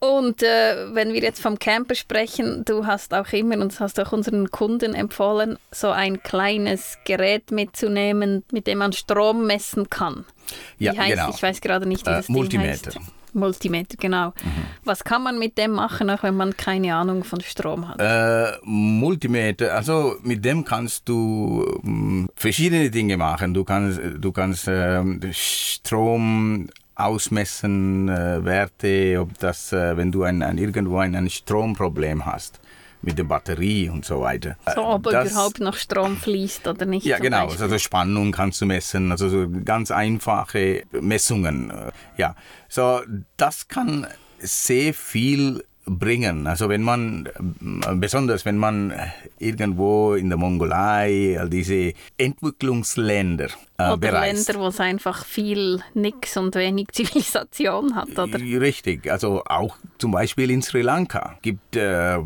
und 0.00 0.42
äh, 0.42 0.94
wenn 0.94 1.12
wir 1.12 1.20
jetzt 1.20 1.42
vom 1.42 1.58
Camper 1.58 1.94
sprechen, 1.94 2.64
du 2.64 2.86
hast 2.86 3.12
auch 3.12 3.30
immer 3.32 3.58
und 3.58 3.78
hast 3.80 4.00
auch 4.00 4.12
unseren 4.12 4.50
Kunden 4.50 4.94
empfohlen, 4.94 5.58
so 5.72 5.90
ein 5.90 6.22
kleines 6.22 6.96
Gerät 7.04 7.50
mitzunehmen, 7.50 8.44
mit 8.50 8.66
dem 8.66 8.78
man 8.78 8.94
Strom 8.94 9.46
messen 9.46 9.90
kann. 9.90 10.24
Wie 10.78 10.86
ja, 10.86 10.96
heißt, 10.96 11.10
genau. 11.10 11.30
Ich 11.30 11.42
weiß 11.42 11.60
gerade 11.60 11.86
nicht, 11.86 12.06
wie 12.06 12.10
äh, 12.10 12.14
das 12.14 12.30
Multimeter. 12.30 12.92
Ding 12.92 13.02
heißt. 13.02 13.17
Multimeter, 13.34 13.96
genau. 13.98 14.28
Mhm. 14.28 14.64
Was 14.84 15.04
kann 15.04 15.22
man 15.22 15.38
mit 15.38 15.58
dem 15.58 15.72
machen, 15.72 16.10
auch 16.10 16.22
wenn 16.22 16.36
man 16.36 16.56
keine 16.56 16.94
Ahnung 16.94 17.24
von 17.24 17.40
Strom 17.40 17.88
hat? 17.88 18.00
Äh, 18.00 18.56
Multimeter, 18.64 19.74
also 19.74 20.16
mit 20.22 20.44
dem 20.44 20.64
kannst 20.64 21.08
du 21.08 21.80
ähm, 21.84 22.28
verschiedene 22.34 22.90
Dinge 22.90 23.16
machen. 23.16 23.54
Du 23.54 23.64
kannst, 23.64 24.00
du 24.18 24.32
kannst 24.32 24.68
äh, 24.68 25.02
Strom 25.32 26.68
ausmessen, 26.94 28.08
äh, 28.08 28.44
Werte, 28.44 29.18
ob 29.20 29.38
das, 29.38 29.72
äh, 29.72 29.96
wenn 29.96 30.10
du 30.10 30.24
ein, 30.24 30.42
ein, 30.42 30.58
irgendwo 30.58 30.98
ein, 30.98 31.14
ein 31.14 31.30
Stromproblem 31.30 32.26
hast 32.26 32.60
mit 33.02 33.18
der 33.18 33.24
Batterie 33.24 33.88
und 33.88 34.04
so 34.04 34.20
weiter. 34.20 34.56
So, 34.74 34.84
ob 34.84 35.04
das, 35.04 35.30
überhaupt 35.30 35.60
noch 35.60 35.76
Strom 35.76 36.16
fließt 36.16 36.66
oder 36.66 36.84
nicht. 36.84 37.06
Ja, 37.06 37.18
genau. 37.18 37.46
Beispiel. 37.46 37.64
Also 37.64 37.78
Spannung 37.78 38.32
kannst 38.32 38.60
du 38.60 38.66
messen, 38.66 39.12
also 39.12 39.28
so 39.28 39.46
ganz 39.64 39.90
einfache 39.90 40.82
Messungen. 40.92 41.72
Ja, 42.16 42.34
so 42.68 43.00
das 43.36 43.68
kann 43.68 44.06
sehr 44.38 44.94
viel 44.94 45.64
bringen. 45.88 46.46
Also 46.46 46.68
wenn 46.68 46.82
man, 46.82 47.28
besonders 47.94 48.44
wenn 48.44 48.56
man 48.56 48.92
irgendwo 49.38 50.14
in 50.14 50.28
der 50.28 50.38
Mongolei, 50.38 51.38
all 51.38 51.48
diese 51.48 51.92
Entwicklungsländer 52.16 53.48
äh, 53.78 53.84
Oder 53.84 53.96
bereist. 53.96 54.48
Länder, 54.48 54.62
wo 54.62 54.68
es 54.68 54.80
einfach 54.80 55.24
viel 55.24 55.80
nix 55.94 56.36
und 56.36 56.54
wenig 56.54 56.88
Zivilisation 56.92 57.94
hat, 57.94 58.18
oder? 58.18 58.38
Richtig, 58.38 59.10
also 59.10 59.42
auch 59.44 59.76
zum 59.98 60.12
Beispiel 60.12 60.50
in 60.50 60.62
Sri 60.62 60.82
Lanka 60.82 61.38
gibt 61.42 61.76
äh, 61.76 62.18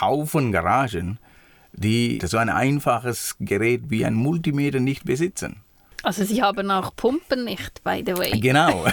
Haufen 0.00 0.52
Garagen, 0.52 1.18
die 1.72 2.20
so 2.24 2.36
ein 2.38 2.48
einfaches 2.48 3.36
Gerät 3.40 3.82
wie 3.88 4.04
ein 4.04 4.14
Multimeter 4.14 4.80
nicht 4.80 5.04
besitzen. 5.04 5.62
Also 6.02 6.24
Sie 6.24 6.42
haben 6.42 6.70
auch 6.70 6.94
Pumpen 6.96 7.44
nicht, 7.44 7.82
by 7.84 8.02
the 8.04 8.16
way. 8.16 8.38
Genau, 8.40 8.84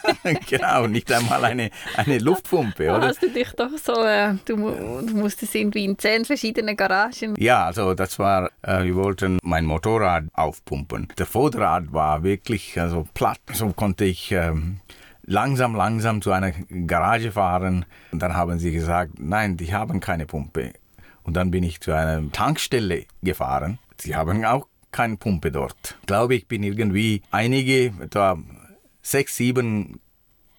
genau, 0.48 0.86
nicht 0.86 1.10
einmal 1.10 1.44
eine, 1.44 1.70
eine 1.96 2.18
Luftpumpe, 2.18 2.90
oder? 2.90 3.08
Hast 3.08 3.22
du 3.22 3.30
dich 3.30 3.50
doch 3.52 3.70
so, 3.82 4.02
äh, 4.04 4.34
du, 4.44 4.56
du 4.56 5.16
musstest 5.16 5.54
irgendwie 5.54 5.84
in 5.84 5.98
zehn 5.98 6.24
verschiedene 6.24 6.76
Garagen. 6.76 7.34
Ja, 7.38 7.66
also 7.66 7.94
das 7.94 8.18
war, 8.18 8.50
äh, 8.62 8.84
wir 8.84 8.94
wollten 8.96 9.38
mein 9.42 9.64
Motorrad 9.64 10.24
aufpumpen. 10.34 11.08
Der 11.16 11.26
Vorderrad 11.26 11.92
war 11.92 12.22
wirklich 12.22 12.78
also 12.78 13.06
platt, 13.14 13.40
so 13.52 13.72
konnte 13.72 14.04
ich... 14.04 14.32
Ähm, 14.32 14.80
langsam, 15.28 15.74
langsam 15.74 16.22
zu 16.22 16.32
einer 16.32 16.52
Garage 16.86 17.32
fahren. 17.32 17.84
Und 18.10 18.22
dann 18.22 18.34
haben 18.34 18.58
sie 18.58 18.72
gesagt, 18.72 19.18
nein, 19.18 19.56
die 19.56 19.72
haben 19.74 20.00
keine 20.00 20.26
Pumpe. 20.26 20.72
Und 21.22 21.34
dann 21.34 21.50
bin 21.50 21.62
ich 21.62 21.80
zu 21.80 21.92
einer 21.92 22.32
Tankstelle 22.32 23.04
gefahren. 23.22 23.78
Sie 23.98 24.16
haben 24.16 24.44
auch 24.44 24.66
keine 24.90 25.16
Pumpe 25.16 25.50
dort. 25.50 25.96
Ich 26.00 26.06
glaube, 26.06 26.34
ich 26.34 26.46
bin 26.46 26.62
irgendwie 26.62 27.22
einige, 27.30 27.92
etwa 28.00 28.38
sechs, 29.02 29.36
sieben 29.36 30.00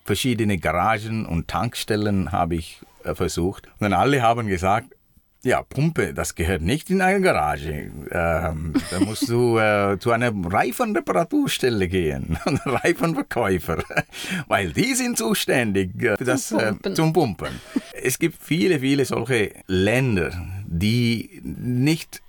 verschiedene 0.05 0.57
Garagen 0.57 1.25
und 1.25 1.47
Tankstellen 1.47 2.31
habe 2.31 2.55
ich 2.55 2.81
äh, 3.03 3.13
versucht. 3.13 3.67
Und 3.67 3.81
dann 3.81 3.93
alle 3.93 4.21
haben 4.21 4.47
gesagt, 4.47 4.95
ja, 5.43 5.63
Pumpe, 5.63 6.13
das 6.13 6.35
gehört 6.35 6.61
nicht 6.61 6.89
in 6.89 7.01
eine 7.01 7.21
Garage. 7.21 7.91
Ähm, 8.11 8.73
da 8.91 8.99
musst 8.99 9.29
du 9.29 9.57
äh, 9.57 9.97
zu 9.97 10.11
einer 10.11 10.33
Reifenreparaturstelle 10.33 11.87
gehen, 11.87 12.37
Reifenverkäufer, 12.65 13.83
weil 14.47 14.73
die 14.73 14.95
sind 14.95 15.17
zuständig 15.17 16.01
äh, 16.03 16.17
das, 16.19 16.51
äh, 16.51 16.73
zum 16.93 17.13
Pumpen. 17.13 17.61
Es 17.93 18.19
gibt 18.19 18.41
viele, 18.41 18.79
viele 18.81 19.05
solche 19.05 19.53
Länder, 19.67 20.31
die 20.65 21.41
nicht 21.43 22.21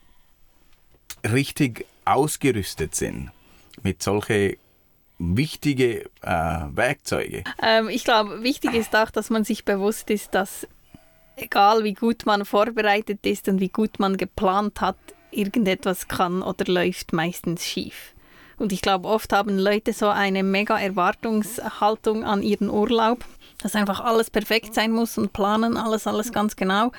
richtig 1.25 1.87
ausgerüstet 2.11 2.95
sind 2.95 3.31
mit 3.83 4.03
solchen 4.03 4.57
wichtigen 5.19 6.03
äh, 6.23 6.31
Werkzeugen. 6.73 7.45
Ähm, 7.63 7.89
ich 7.89 8.05
glaube, 8.05 8.43
wichtig 8.43 8.75
ist 8.75 8.97
auch, 8.97 9.11
dass 9.11 9.31
man 9.31 9.45
sich 9.45 9.65
bewusst 9.65 10.11
ist, 10.11 10.35
dass 10.35 10.67
egal 11.37 11.85
wie 11.85 11.95
gut 11.95 12.27
man 12.27 12.45
vorbereitet 12.45 13.25
ist 13.27 13.49
und 13.49 13.61
wie 13.61 13.69
gut 13.69 13.99
man 13.99 14.17
geplant 14.17 14.81
hat, 14.81 14.97
irgendetwas 15.31 16.09
kann 16.09 16.43
oder 16.43 16.65
läuft 16.71 17.13
meistens 17.13 17.65
schief. 17.65 18.15
Und 18.59 18.73
ich 18.73 18.83
glaube, 18.83 19.09
oft 19.09 19.33
haben 19.33 19.59
Leute 19.59 19.93
so 19.93 20.09
eine 20.09 20.43
mega 20.43 20.79
Erwartungshaltung 20.79 22.25
an 22.25 22.43
ihren 22.43 22.69
Urlaub, 22.69 23.25
dass 23.63 23.75
einfach 23.75 24.01
alles 24.01 24.31
perfekt 24.31 24.75
sein 24.75 24.93
muss 24.93 25.17
und 25.17 25.33
planen 25.33 25.77
alles, 25.77 26.07
alles 26.07 26.33
ganz 26.33 26.57
genau. 26.57 26.93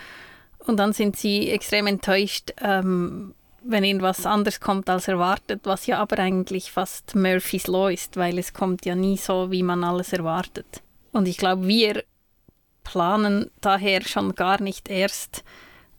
Und 0.59 0.77
dann 0.77 0.93
sind 0.93 1.17
sie 1.17 1.49
extrem 1.49 1.87
enttäuscht, 1.87 2.53
ähm, 2.61 3.33
wenn 3.63 3.83
irgendwas 3.83 4.25
anders 4.25 4.59
kommt 4.59 4.89
als 4.89 5.07
erwartet, 5.07 5.61
was 5.63 5.85
ja 5.85 5.99
aber 5.99 6.19
eigentlich 6.19 6.71
fast 6.71 7.15
Murphys 7.15 7.67
Law 7.67 7.89
ist, 7.89 8.17
weil 8.17 8.37
es 8.39 8.53
kommt 8.53 8.85
ja 8.85 8.95
nie 8.95 9.17
so, 9.17 9.51
wie 9.51 9.63
man 9.63 9.83
alles 9.83 10.13
erwartet. 10.13 10.81
Und 11.11 11.27
ich 11.27 11.37
glaube, 11.37 11.67
wir 11.67 12.03
planen 12.83 13.51
daher 13.61 14.01
schon 14.01 14.35
gar 14.35 14.61
nicht 14.61 14.89
erst 14.89 15.43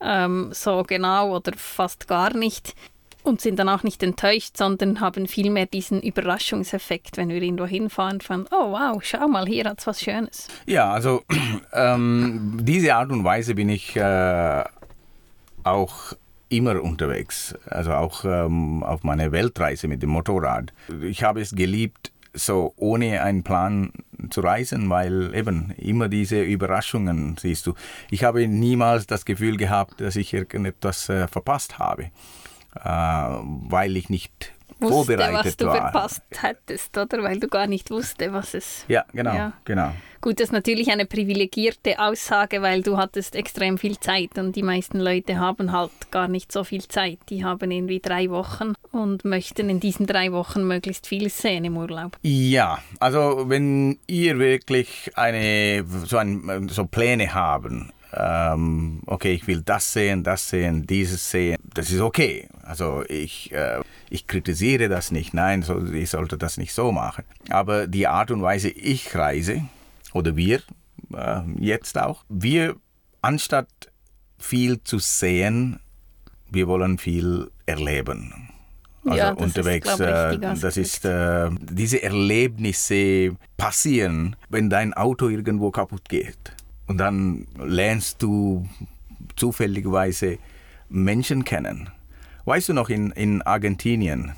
ähm, 0.01 0.51
so 0.53 0.83
genau 0.83 1.37
oder 1.37 1.53
fast 1.57 2.09
gar 2.09 2.35
nicht 2.35 2.75
und 3.23 3.41
sind 3.41 3.59
dann 3.59 3.69
auch 3.69 3.85
nicht 3.85 4.03
enttäuscht, 4.03 4.57
sondern 4.57 5.01
haben 5.01 5.29
vielmehr 5.29 5.67
diesen 5.67 6.03
Überraschungseffekt, 6.03 7.17
wenn 7.17 7.29
wir 7.29 7.41
irgendwo 7.41 7.67
hinfahren, 7.67 8.21
von, 8.21 8.47
oh 8.51 8.73
wow, 8.73 9.01
schau 9.03 9.29
mal, 9.29 9.47
hier 9.47 9.65
hat 9.65 9.79
es 9.79 9.87
was 9.87 10.01
Schönes. 10.01 10.49
Ja, 10.67 10.93
also 10.93 11.23
ähm, 11.73 12.59
diese 12.63 12.95
Art 12.95 13.11
und 13.11 13.23
Weise 13.23 13.55
bin 13.55 13.69
ich 13.69 13.95
äh, 13.95 14.65
auch 15.63 16.15
immer 16.53 16.83
unterwegs, 16.83 17.55
also 17.67 17.93
auch 17.93 18.25
ähm, 18.25 18.83
auf 18.83 19.03
meiner 19.03 19.33
Weltreise 19.33 19.89
mit 19.89 20.03
dem 20.03 20.11
Motorrad. 20.11 20.73
Ich 21.01 21.25
habe 21.25 21.41
es 21.41 21.55
geliebt, 21.55 22.13
so 22.35 22.73
ohne 22.77 23.23
einen 23.23 23.43
Plan 23.43 23.93
zu 24.31 24.41
reisen, 24.41 24.89
weil 24.91 25.35
eben 25.35 25.73
immer 25.77 26.09
diese 26.09 26.43
Überraschungen 26.43 27.37
siehst 27.39 27.67
du. 27.67 27.75
Ich 28.11 28.25
habe 28.25 28.47
niemals 28.47 29.07
das 29.07 29.25
Gefühl 29.25 29.57
gehabt, 29.57 30.01
dass 30.01 30.17
ich 30.17 30.33
irgendetwas 30.33 31.09
äh, 31.09 31.27
verpasst 31.27 31.79
habe, 31.79 32.11
äh, 32.75 32.89
weil 32.89 33.97
ich 33.97 34.09
nicht 34.09 34.52
vorbereitet 34.89 35.47
was 35.47 35.57
du 35.57 35.67
war. 35.67 35.77
verpasst 35.77 36.23
hättest, 36.41 36.97
oder? 36.97 37.23
Weil 37.23 37.41
du 37.41 37.49
gar 37.49 37.67
nicht 37.67 37.91
wusste, 37.91 38.33
was 38.33 38.55
es... 38.55 38.85
Ja, 38.89 39.05
genau, 39.13 39.35
ja. 39.35 39.53
genau. 39.65 39.93
Gut, 40.21 40.39
das 40.39 40.49
ist 40.49 40.53
natürlich 40.53 40.91
eine 40.93 41.05
privilegierte 41.05 41.99
Aussage, 41.99 42.63
weil 42.63 42.83
du 42.83 42.97
hattest 42.97 43.35
extrem 43.35 43.77
viel 43.77 43.99
Zeit 43.99 44.39
und 44.39 44.55
die 44.55 44.63
meisten 44.63 45.01
Leute 45.01 45.41
haben 45.41 45.73
halt 45.73 45.91
gar 46.13 46.29
nicht 46.29 46.53
so 46.53 46.63
viel 46.63 46.87
Zeit. 46.87 47.19
Die 47.29 47.45
haben 47.45 47.73
irgendwie 47.73 47.99
drei 47.99 48.31
Wochen 48.31 48.75
und 48.93 49.25
möchten 49.25 49.69
in 49.69 49.81
diesen 49.81 50.07
drei 50.07 50.31
Wochen 50.31 50.65
möglichst 50.65 51.09
viel 51.09 51.29
sehen 51.29 51.65
im 51.65 51.77
Urlaub. 51.77 52.17
Ja, 52.23 52.79
also 53.01 53.49
wenn 53.49 53.99
ihr 54.07 54.39
wirklich 54.39 55.11
eine, 55.17 55.85
so, 56.05 56.19
ein, 56.19 56.69
so 56.69 56.85
Pläne 56.85 57.35
haben, 57.35 57.93
ähm, 58.15 59.01
okay, 59.07 59.33
ich 59.33 59.47
will 59.47 59.63
das 59.63 59.93
sehen, 59.93 60.23
das 60.23 60.49
sehen, 60.49 60.87
dieses 60.87 61.31
sehen, 61.31 61.59
das 61.75 61.91
ist 61.91 62.01
okay. 62.01 62.49
Also 62.63 63.05
ich, 63.09 63.53
äh, 63.53 63.81
ich 64.11 64.27
kritisiere 64.27 64.89
das 64.89 65.11
nicht, 65.11 65.35
nein, 65.35 65.63
so, 65.63 65.85
ich 65.87 66.11
sollte 66.11 66.37
das 66.37 66.59
nicht 66.59 66.75
so 66.75 66.93
machen. 66.93 67.25
Aber 67.49 67.87
die 67.87 68.07
Art 68.07 68.31
und 68.31 68.43
Weise, 68.43 68.69
ich 68.69 69.15
reise, 69.15 69.63
oder 70.13 70.37
wir 70.37 70.61
äh, 71.15 71.41
jetzt 71.59 71.99
auch, 71.99 72.25
wir, 72.29 72.77
anstatt 73.23 73.69
viel 74.39 74.83
zu 74.83 74.99
sehen, 74.99 75.81
wir 76.51 76.69
wollen 76.69 76.99
viel 76.99 77.51
erleben. 77.65 78.51
Also 79.05 79.19
ja, 79.19 79.35
das 79.35 79.43
unterwegs, 79.43 79.89
ist, 79.89 80.01
äh, 80.01 80.39
das 80.39 80.77
ist 80.77 81.05
äh, 81.05 81.51
diese 81.61 82.03
Erlebnisse 82.03 83.37
passieren, 83.57 84.37
wenn 84.49 84.71
dein 84.71 84.95
Auto 84.95 85.29
irgendwo 85.29 85.71
kaputt 85.71 86.09
geht. 86.09 86.55
Und 86.87 86.99
dann 86.99 87.47
lernst 87.59 88.23
du 88.23 88.67
zufälligerweise 89.37 90.39
Menschen 90.89 91.45
kennen. 91.45 91.91
Weißt 92.45 92.69
du 92.69 92.73
noch, 92.73 92.89
in, 92.91 93.13
in 93.13 93.41
Argentinien, 93.43 94.33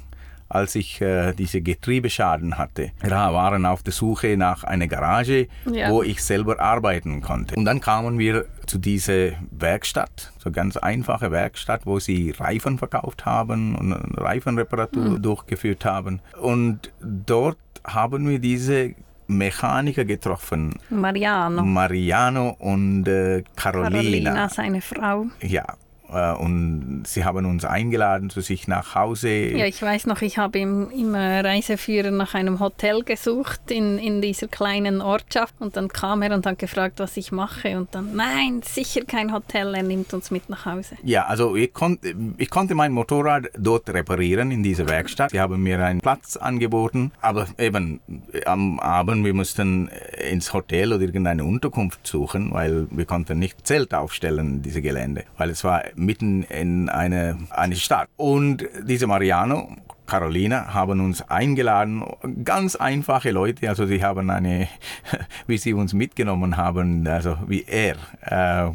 als 0.49 0.75
ich 0.75 1.01
äh, 1.01 1.33
diese 1.33 1.63
Getriebeschaden 1.63 2.59
hatte, 2.59 2.93
wir 3.01 3.11
waren 3.11 3.67
auf 3.67 3.83
der 3.83 3.93
Suche 3.93 4.37
nach 4.37 4.63
einer 4.63 4.87
Garage, 4.87 5.49
ja. 5.71 5.91
wo 5.91 6.03
ich 6.03 6.23
selber 6.23 6.61
arbeiten 6.61 7.23
konnte. 7.23 7.57
Und 7.57 7.65
dann 7.65 7.81
kamen 7.81 8.19
wir 8.19 8.45
zu 8.67 8.79
dieser 8.79 9.33
Werkstatt, 9.51 10.33
so 10.39 10.51
ganz 10.51 10.77
einfache 10.77 11.31
Werkstatt, 11.31 11.87
wo 11.87 11.99
sie 11.99 12.31
Reifen 12.31 12.79
verkauft 12.79 13.25
haben 13.25 13.75
und 13.75 13.93
Reifenreparatur 14.17 15.05
mhm. 15.05 15.23
durchgeführt 15.23 15.85
haben. 15.85 16.21
Und 16.41 16.93
dort 17.01 17.59
haben 17.85 18.29
wir 18.29 18.39
diese 18.39 18.95
Mechaniker 19.27 20.05
getroffen. 20.05 20.75
Mariano. 20.91 21.63
Mariano 21.63 22.57
und 22.59 23.07
äh, 23.09 23.43
Carolina. 23.57 23.91
Carolina, 23.91 24.49
seine 24.49 24.81
Frau. 24.81 25.27
Ja, 25.41 25.65
und 26.09 27.05
sie 27.07 27.25
haben 27.25 27.47
uns 27.47 27.65
eingeladen 27.65 28.31
zu 28.31 28.41
sich 28.41 28.69
nach 28.69 28.95
Hause. 28.95 29.31
Ja, 29.31 29.65
ich 29.65 29.81
weiß 29.81 30.07
noch, 30.07 30.23
ich 30.23 30.39
habe 30.39 30.59
im, 30.59 30.91
im 30.91 31.15
Reiseführer 31.15 32.11
nach 32.11 32.35
einem 32.35 32.61
Hotel 32.61 33.03
gesucht 33.03 33.71
in, 33.71 33.99
in 33.99 34.21
dieser 34.21 34.47
kleinen 34.47 35.01
Ortschaft 35.01 35.55
und 35.61 35.77
dann 35.77 35.89
kam 35.89 36.23
er 36.23 36.35
und 36.35 36.47
hat 36.47 36.59
gefragt, 36.59 37.01
was 37.01 37.17
ich 37.17 37.33
mache 37.33 37.79
und 37.79 37.95
dann, 37.95 38.15
nein, 38.15 38.61
sicher 38.63 39.03
kein 39.05 39.33
Hotel, 39.33 39.75
er 39.75 39.83
nimmt 39.83 40.13
uns 40.13 40.31
mit 40.31 40.49
nach 40.51 40.67
Hause. 40.67 40.97
Ja, 41.03 41.25
also 41.25 41.57
ich, 41.57 41.73
kon 41.73 41.99
ich 42.37 42.51
konnte 42.51 42.75
mein 42.75 42.93
Motorrad 42.93 43.51
dort 43.59 43.89
reparieren 43.89 44.51
in 44.51 44.63
dieser 44.63 44.89
Werkstatt. 44.89 45.31
Sie 45.31 45.41
haben 45.41 45.63
mir 45.63 45.83
einen 45.85 46.01
Platz 46.01 46.37
angeboten, 46.37 47.13
aber 47.21 47.47
eben 47.59 48.01
am 48.45 48.79
Abend, 48.79 49.25
wir 49.25 49.35
mussten 49.35 49.89
ins 50.31 50.53
Hotel 50.53 50.93
oder 50.93 51.03
irgendeine 51.03 51.45
Unterkunft 51.45 52.07
suchen, 52.07 52.53
weil 52.53 52.87
wir 52.91 53.07
konnten 53.07 53.39
nicht 53.39 53.67
Zelt 53.67 53.95
aufstellen, 53.95 54.63
diese 54.63 54.83
Gelände, 54.83 55.25
weil 55.39 55.51
es 55.51 55.65
war 55.65 55.83
mitten 55.97 56.43
in 56.45 56.89
eine, 56.89 57.39
eine 57.51 57.77
Stadt. 57.77 58.09
Und 58.17 58.65
diese 58.87 59.07
Mariano 59.07 59.77
Carolina 60.07 60.75
haben 60.75 61.01
uns 61.01 61.23
eingeladen, 61.31 62.05
ganz 62.45 62.77
einfache 62.77 63.31
Leute, 63.31 63.67
also 63.71 63.87
sie 63.87 64.05
haben 64.05 64.29
eine, 64.29 64.69
wie 65.47 65.57
sie 65.57 65.73
uns 65.73 65.95
mitgenommen 65.95 66.59
haben, 66.59 67.07
also 67.07 67.39
wie 67.47 67.65
er, 67.67 67.97
äh, 68.21 68.71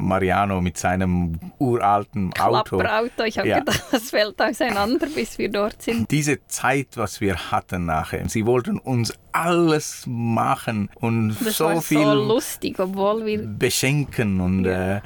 Mariano 0.00 0.60
mit 0.60 0.78
seinem 0.78 1.38
uralten 1.58 2.32
Auto. 2.38 2.78
Klapperauto, 2.78 3.24
ich 3.24 3.38
habe 3.38 3.48
Ja. 3.48 3.58
gedacht, 3.58 3.82
das 3.90 4.10
fällt 4.10 4.40
auseinander, 4.40 5.08
bis 5.14 5.36
wir 5.38 5.50
dort 5.50 5.82
sind. 5.82 6.10
Diese 6.10 6.44
Zeit, 6.46 6.88
was 6.94 7.20
wir 7.20 7.50
hatten 7.50 7.86
nachher, 7.86 8.28
sie 8.28 8.46
wollten 8.46 8.78
uns 8.78 9.12
alles 9.32 10.04
machen 10.06 10.88
und 11.00 11.36
Das 11.44 11.56
so 11.58 11.64
war 11.66 11.82
viel 11.82 12.04
so 12.04 12.14
lustig, 12.14 12.78
obwohl 12.78 13.26
wir 13.26 13.42
beschenken 13.46 14.40
und 14.40 14.64
Ja. 14.64 14.96
äh, 14.98 15.00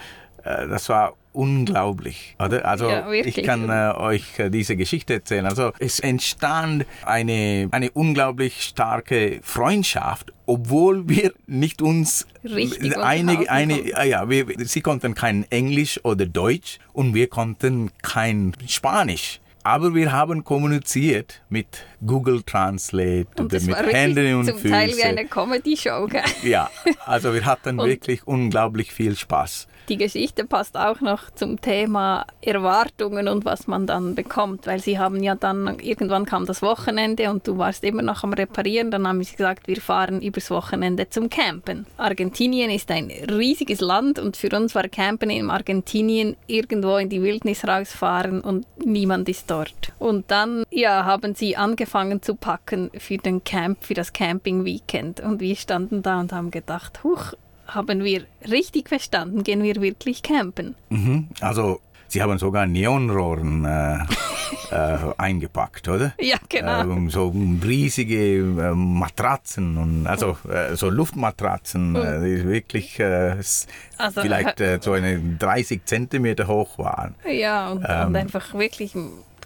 äh, 0.44 0.68
das 0.68 0.88
war 0.90 1.14
unglaublich, 1.32 2.34
oder? 2.38 2.64
Also 2.64 2.88
Ja, 2.88 3.10
ich 3.12 3.42
kann 3.42 3.68
äh, 3.68 3.92
euch 3.96 4.38
äh, 4.38 4.50
diese 4.50 4.76
Geschichte 4.76 5.14
erzählen. 5.14 5.46
Also 5.46 5.72
es 5.78 6.00
entstand 6.00 6.86
eine, 7.04 7.68
eine 7.70 7.90
unglaublich 7.92 8.62
starke 8.62 9.40
Freundschaft, 9.42 10.32
obwohl 10.46 11.08
wir 11.08 11.32
nicht 11.46 11.82
uns 11.82 12.26
Richtig 12.42 12.96
einige, 12.98 13.42
unterhalten 13.42 13.48
eine, 13.48 13.96
ah 13.96 14.04
ja, 14.04 14.28
wir, 14.28 14.46
sie 14.58 14.80
konnten 14.80 15.14
kein 15.14 15.44
Englisch 15.50 16.04
oder 16.04 16.26
Deutsch 16.26 16.78
und 16.92 17.14
wir 17.14 17.28
konnten 17.28 17.90
kein 18.02 18.52
Spanisch. 18.66 19.40
Aber 19.70 19.94
wir 19.94 20.10
haben 20.10 20.42
kommuniziert 20.42 21.42
mit 21.48 21.86
Google 22.04 22.42
Translate 22.42 23.28
und 23.38 23.44
oder 23.44 23.48
das 23.50 23.66
mit 23.66 23.76
Händen 23.76 24.34
und 24.34 24.46
zum 24.46 24.68
Teil 24.68 24.88
wie 24.88 24.94
Füßen. 24.94 25.08
eine 25.10 25.26
Comedy-Show. 25.26 26.08
gell? 26.08 26.22
Ja, 26.42 26.68
also 27.06 27.32
wir 27.32 27.44
hatten 27.44 27.78
wirklich 27.84 28.26
unglaublich 28.26 28.92
viel 28.92 29.14
Spaß. 29.14 29.68
Die 29.88 29.96
Geschichte 29.96 30.44
passt 30.44 30.76
auch 30.76 31.00
noch 31.00 31.30
zum 31.32 31.60
Thema 31.60 32.24
Erwartungen 32.40 33.26
und 33.26 33.44
was 33.44 33.66
man 33.66 33.88
dann 33.88 34.14
bekommt, 34.14 34.68
weil 34.68 34.78
sie 34.78 35.00
haben 35.00 35.20
ja 35.20 35.34
dann, 35.34 35.80
irgendwann 35.80 36.26
kam 36.26 36.46
das 36.46 36.62
Wochenende 36.62 37.28
und 37.28 37.46
du 37.48 37.58
warst 37.58 37.82
immer 37.82 38.02
noch 38.02 38.22
am 38.22 38.32
Reparieren, 38.32 38.92
dann 38.92 39.08
haben 39.08 39.22
sie 39.24 39.34
gesagt, 39.34 39.66
wir 39.66 39.80
fahren 39.80 40.22
übers 40.22 40.50
Wochenende 40.52 41.10
zum 41.10 41.28
Campen. 41.28 41.86
Argentinien 41.96 42.70
ist 42.70 42.88
ein 42.92 43.10
riesiges 43.10 43.80
Land 43.80 44.20
und 44.20 44.36
für 44.36 44.56
uns 44.56 44.76
war 44.76 44.88
Campen 44.88 45.28
in 45.28 45.50
Argentinien 45.50 46.36
irgendwo 46.46 46.96
in 46.96 47.08
die 47.08 47.22
Wildnis 47.22 47.66
rausfahren 47.66 48.40
und 48.42 48.66
niemand 48.84 49.28
ist 49.28 49.50
dort. 49.50 49.59
Und 49.98 50.30
dann, 50.30 50.64
ja, 50.70 51.04
haben 51.04 51.34
sie 51.34 51.56
angefangen 51.56 52.22
zu 52.22 52.34
packen 52.34 52.90
für 52.98 53.18
den 53.18 53.44
Camp, 53.44 53.84
für 53.84 53.94
das 53.94 54.12
Camping-Weekend 54.12 55.20
und 55.20 55.40
wir 55.40 55.56
standen 55.56 56.02
da 56.02 56.20
und 56.20 56.32
haben 56.32 56.50
gedacht, 56.50 57.02
huch, 57.04 57.34
haben 57.66 58.04
wir 58.04 58.24
richtig 58.50 58.88
verstanden, 58.88 59.44
gehen 59.44 59.62
wir 59.62 59.76
wirklich 59.76 60.22
campen. 60.22 60.74
Mhm. 60.88 61.28
Also 61.40 61.80
sie 62.08 62.22
haben 62.22 62.38
sogar 62.38 62.66
Neonrohren 62.66 63.64
äh, 63.64 63.98
äh, 64.70 64.98
eingepackt, 65.16 65.88
oder? 65.88 66.12
Ja, 66.20 66.36
genau. 66.48 66.80
Ähm, 66.82 67.10
so 67.10 67.32
riesige 67.62 68.38
äh, 68.38 68.74
Matratzen 68.74 69.76
und 69.76 70.06
also 70.06 70.36
äh, 70.48 70.74
so 70.74 70.90
Luftmatratzen, 70.90 71.94
äh, 71.96 72.20
die 72.20 72.48
wirklich 72.48 72.98
äh, 72.98 73.36
Also, 73.98 74.20
vielleicht 74.20 74.60
äh, 74.60 74.78
so 74.80 74.92
eine 74.92 75.20
30 75.38 75.84
Zentimeter 75.84 76.48
hoch 76.48 76.78
waren. 76.78 77.14
ja, 77.30 77.70
und, 77.70 77.84
ähm, 77.88 78.08
und 78.08 78.16
einfach 78.16 78.54
wirklich, 78.54 78.94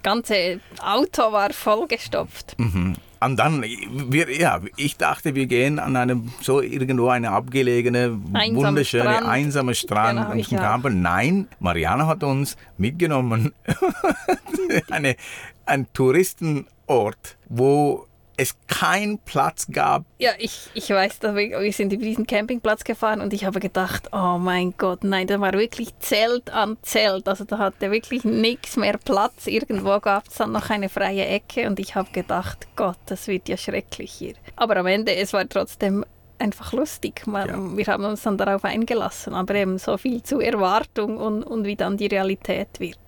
ganze 0.04 0.60
Auto 0.80 1.32
war 1.32 1.52
vollgestopft. 1.52 2.54
Mhm. 2.58 2.94
Und 3.20 3.36
dann, 3.38 3.62
wir, 3.62 4.30
ja, 4.38 4.60
ich 4.76 4.98
dachte, 4.98 5.34
wir 5.34 5.46
gehen 5.46 5.78
an 5.78 5.96
einem 5.96 6.30
so 6.42 6.60
irgendwo 6.60 7.08
eine 7.08 7.30
abgelegene, 7.30 8.20
Einsamer 8.34 8.68
wunderschöne, 8.68 9.02
Strand. 9.14 9.26
einsame 9.26 9.74
Strand 9.74 10.18
Genau, 10.20 10.32
zum. 10.34 10.58
Campen. 10.58 11.00
Nein, 11.02 11.48
Mariana 11.58 12.06
hat 12.06 12.22
uns 12.22 12.56
mitgenommen 12.76 13.52
eine, 14.90 15.16
ein 15.64 15.86
Touristenort, 15.94 17.38
wo 17.48 18.06
es 18.36 18.56
keinen 18.66 19.18
Platz 19.18 19.66
gab. 19.70 20.04
Ja, 20.18 20.32
ich, 20.38 20.68
ich 20.74 20.90
weiß, 20.90 21.18
wir, 21.22 21.60
wir 21.60 21.72
sind 21.72 21.92
über 21.92 22.04
diesen 22.04 22.26
Campingplatz 22.26 22.84
gefahren 22.84 23.20
und 23.20 23.32
ich 23.32 23.44
habe 23.44 23.60
gedacht, 23.60 24.08
oh 24.12 24.38
mein 24.38 24.74
Gott, 24.76 25.04
nein, 25.04 25.26
da 25.26 25.40
war 25.40 25.52
wirklich 25.52 25.96
Zelt 26.00 26.50
an 26.50 26.76
Zelt. 26.82 27.28
Also 27.28 27.44
da 27.44 27.58
hatte 27.58 27.90
wirklich 27.90 28.24
nichts 28.24 28.76
mehr 28.76 28.98
Platz. 28.98 29.46
Irgendwo 29.46 29.98
gab 30.00 30.28
es 30.28 30.34
dann 30.34 30.52
noch 30.52 30.70
eine 30.70 30.88
freie 30.88 31.26
Ecke 31.26 31.66
und 31.66 31.78
ich 31.78 31.94
habe 31.94 32.10
gedacht, 32.12 32.66
Gott, 32.76 32.98
das 33.06 33.28
wird 33.28 33.48
ja 33.48 33.56
schrecklich 33.56 34.12
hier. 34.12 34.34
Aber 34.56 34.76
am 34.76 34.86
Ende, 34.86 35.14
es 35.14 35.32
war 35.32 35.48
trotzdem 35.48 36.04
einfach 36.38 36.72
lustig. 36.72 37.26
Man, 37.26 37.48
Ja. 37.48 37.76
Wir 37.76 37.86
haben 37.86 38.04
uns 38.04 38.22
dann 38.22 38.36
darauf 38.36 38.64
eingelassen, 38.64 39.34
aber 39.34 39.54
eben 39.54 39.78
so 39.78 39.96
viel 39.96 40.22
zu 40.22 40.40
Erwartung 40.40 41.16
und, 41.16 41.42
und 41.42 41.64
wie 41.64 41.76
dann 41.76 41.96
die 41.96 42.06
Realität 42.06 42.68
wird. 42.78 42.98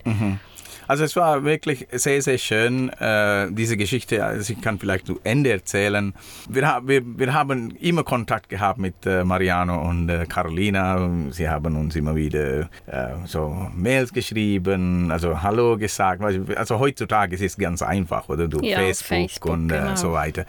Also 0.89 1.05
es 1.05 1.17
war 1.17 1.45
wirklich 1.45 1.87
sehr, 1.93 2.23
sehr 2.23 2.39
schön, 2.39 2.91
äh, 2.91 3.49
diese 3.51 3.77
Geschichte. 3.77 4.25
Also 4.25 4.53
ich 4.53 4.61
kann 4.61 4.79
vielleicht 4.79 5.07
zu 5.07 5.19
Ende 5.25 5.51
erzählen. 5.51 6.15
Wir, 6.49 6.67
ha 6.69 6.81
wir, 6.85 7.03
wir 7.05 7.35
haben 7.35 7.73
immer 7.81 8.05
Kontakt 8.05 8.49
gehabt 8.49 8.79
mit 8.79 8.95
äh, 9.05 9.25
Mariano 9.25 9.89
und 9.89 10.09
äh, 10.09 10.27
Carolina. 10.27 11.11
Sie 11.31 11.49
haben 11.49 11.77
uns 11.77 11.97
immer 11.97 12.15
wieder 12.15 12.69
äh, 12.87 13.15
so 13.27 13.69
Mails 13.75 14.13
geschrieben, 14.13 15.11
also 15.11 15.43
Hallo 15.43 15.77
gesagt. 15.77 16.23
Also 16.57 16.79
heutzutage 16.79 17.35
ist 17.35 17.43
es 17.43 17.57
ganz 17.57 17.83
einfach, 17.83 18.29
oder? 18.29 18.49
Du 18.49 18.61
Ja, 18.61 18.79
Facebook, 18.79 19.09
Facebook, 19.09 19.53
und 19.53 19.71
äh, 19.71 19.79
genau. 19.79 19.97
so 19.97 20.13
weiter. 20.13 20.45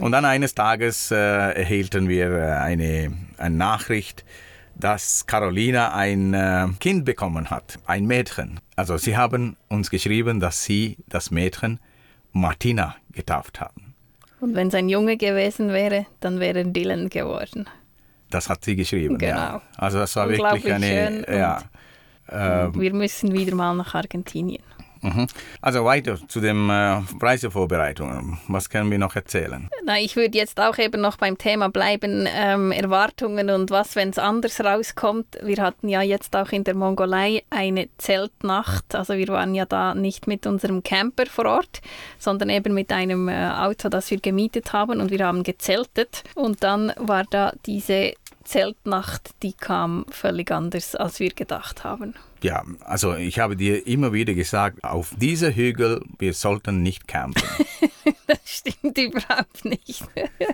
Und 0.00 0.12
dann 0.12 0.24
eines 0.24 0.54
Tages 0.54 1.10
äh, 1.10 1.16
erhielten 1.16 2.08
wir 2.08 2.60
eine, 2.60 3.12
eine 3.38 3.56
Nachricht, 3.56 4.24
dass 4.76 5.26
Carolina 5.26 5.94
ein 5.94 6.34
äh, 6.34 6.68
Kind 6.80 7.04
bekommen 7.04 7.50
hat, 7.50 7.78
ein 7.86 8.06
Mädchen. 8.06 8.60
Also 8.76 8.96
sie 8.96 9.16
haben 9.16 9.56
uns 9.68 9.90
geschrieben, 9.90 10.40
dass 10.40 10.64
sie 10.64 10.98
das 11.08 11.30
Mädchen 11.30 11.80
Martina 12.32 12.96
getauft 13.12 13.60
haben. 13.60 13.94
Und 14.40 14.54
wenn 14.54 14.68
es 14.68 14.74
ein 14.74 14.88
Junge 14.88 15.16
gewesen 15.16 15.70
wäre, 15.70 16.06
dann 16.20 16.40
wäre 16.40 16.64
Dylan 16.64 17.08
geworden. 17.08 17.66
Das 18.30 18.48
hat 18.48 18.64
sie 18.64 18.76
geschrieben. 18.76 19.18
Ja. 19.20 19.30
Genau. 19.30 19.62
Also 19.76 19.98
das 19.98 20.14
war 20.16 20.28
wirklich 20.28 20.72
eine. 20.72 20.86
schön 20.86 21.24
Ja. 21.28 21.62
Ähm, 22.30 22.80
Wir 22.80 22.92
müssen 22.92 23.32
wieder 23.32 23.54
mal 23.54 23.74
nach 23.74 23.94
Argentinien. 23.94 24.62
Mhm. 25.04 25.26
Also 25.60 25.84
weiter 25.84 26.18
zu 26.28 26.40
den 26.40 26.68
äh, 26.68 27.00
Reisevorbereitungen. 27.20 28.38
Was 28.48 28.68
können 28.68 28.90
wir 28.90 28.98
noch 28.98 29.14
erzählen? 29.16 29.68
Na, 29.84 29.98
ich 29.98 30.16
würde 30.16 30.36
jetzt 30.36 30.58
auch 30.60 30.78
eben 30.78 31.00
noch 31.00 31.16
beim 31.16 31.38
Thema 31.38 31.68
bleiben, 31.68 32.26
ähm, 32.28 32.72
Erwartungen 32.72 33.50
und 33.50 33.70
was, 33.70 33.96
wenn 33.96 34.10
es 34.10 34.18
anders 34.18 34.60
rauskommt. 34.60 35.38
Wir 35.42 35.62
hatten 35.62 35.88
ja 35.88 36.02
jetzt 36.02 36.34
auch 36.34 36.50
in 36.50 36.64
der 36.64 36.74
Mongolei 36.74 37.42
eine 37.50 37.88
Zeltnacht. 37.98 38.94
Also 38.94 39.14
wir 39.14 39.28
waren 39.28 39.54
ja 39.54 39.66
da 39.66 39.94
nicht 39.94 40.26
mit 40.26 40.46
unserem 40.46 40.82
Camper 40.82 41.26
vor 41.26 41.46
Ort, 41.46 41.80
sondern 42.18 42.50
eben 42.50 42.74
mit 42.74 42.92
einem 42.92 43.28
äh, 43.28 43.50
Auto, 43.50 43.88
das 43.88 44.10
wir 44.10 44.20
gemietet 44.20 44.72
haben 44.72 45.00
und 45.00 45.10
wir 45.10 45.24
haben 45.26 45.42
gezeltet. 45.42 46.24
Und 46.34 46.62
dann 46.62 46.92
war 46.96 47.24
da 47.28 47.52
diese 47.66 48.14
Zeltnacht, 48.44 49.30
die 49.42 49.52
kam 49.52 50.06
völlig 50.10 50.50
anders, 50.50 50.94
als 50.94 51.20
wir 51.20 51.30
gedacht 51.30 51.84
haben. 51.84 52.14
Ja, 52.44 52.62
also 52.80 53.14
ich 53.14 53.38
habe 53.38 53.56
dir 53.56 53.86
immer 53.86 54.12
wieder 54.12 54.34
gesagt, 54.34 54.84
auf 54.84 55.14
dieser 55.16 55.56
Hügel, 55.56 56.02
wir 56.18 56.34
sollten 56.34 56.82
nicht 56.82 57.08
campen. 57.08 57.42
Das 58.26 58.38
stimmt 58.44 58.96
überhaupt 58.96 59.64
nicht. 59.64 60.02